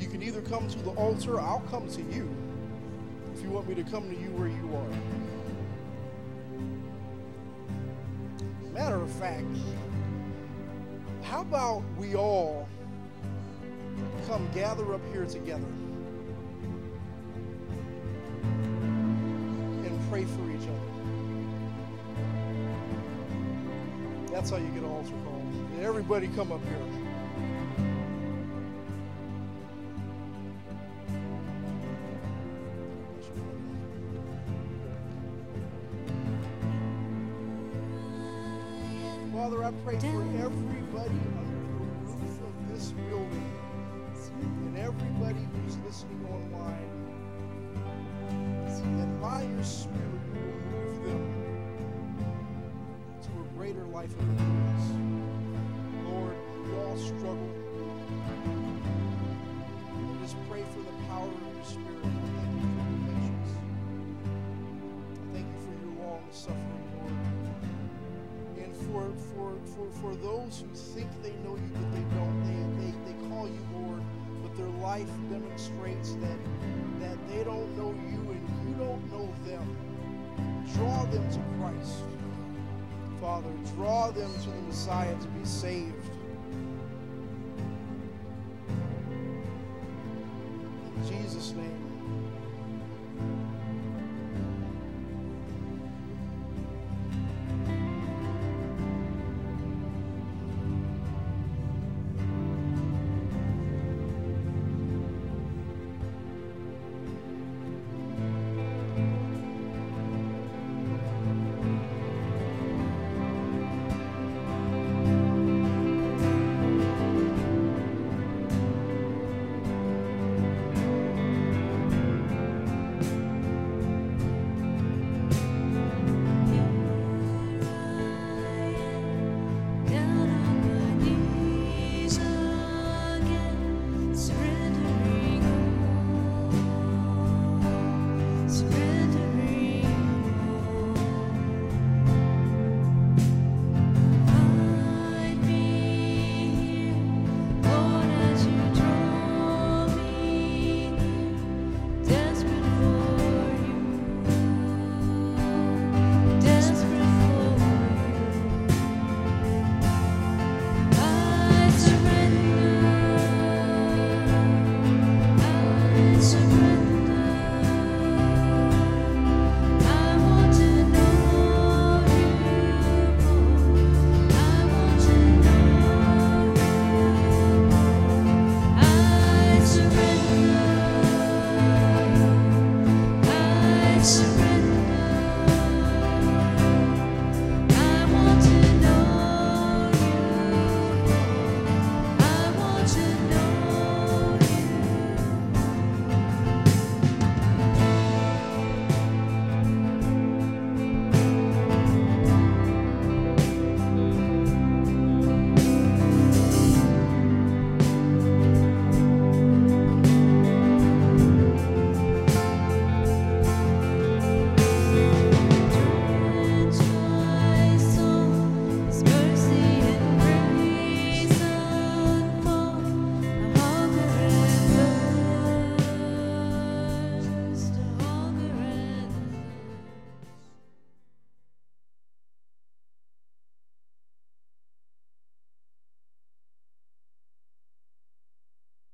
[0.00, 2.26] you can either come to the altar, I'll come to you
[3.34, 4.88] if you want me to come to you where you are.
[8.72, 9.44] Matter of fact,
[11.22, 12.66] how about we all
[14.26, 15.66] come gather up here together
[20.14, 20.78] pray for each other?
[24.30, 25.42] That's how you get an altar call.
[25.82, 27.03] Everybody come up here.
[61.14, 62.02] Power of your Spirit.
[62.02, 63.52] Thank you for your patience.
[65.32, 67.14] Thank you for your long suffering, Lord.
[68.58, 72.60] And for, for, for, for those who think they know you, but they don't, they,
[72.82, 74.02] they, they call you Lord,
[74.42, 76.38] but their life demonstrates that,
[77.00, 79.76] that they don't know you and you don't know them.
[80.74, 82.02] Draw them to Christ.
[83.20, 86.03] Father, draw them to the Messiah to be saved.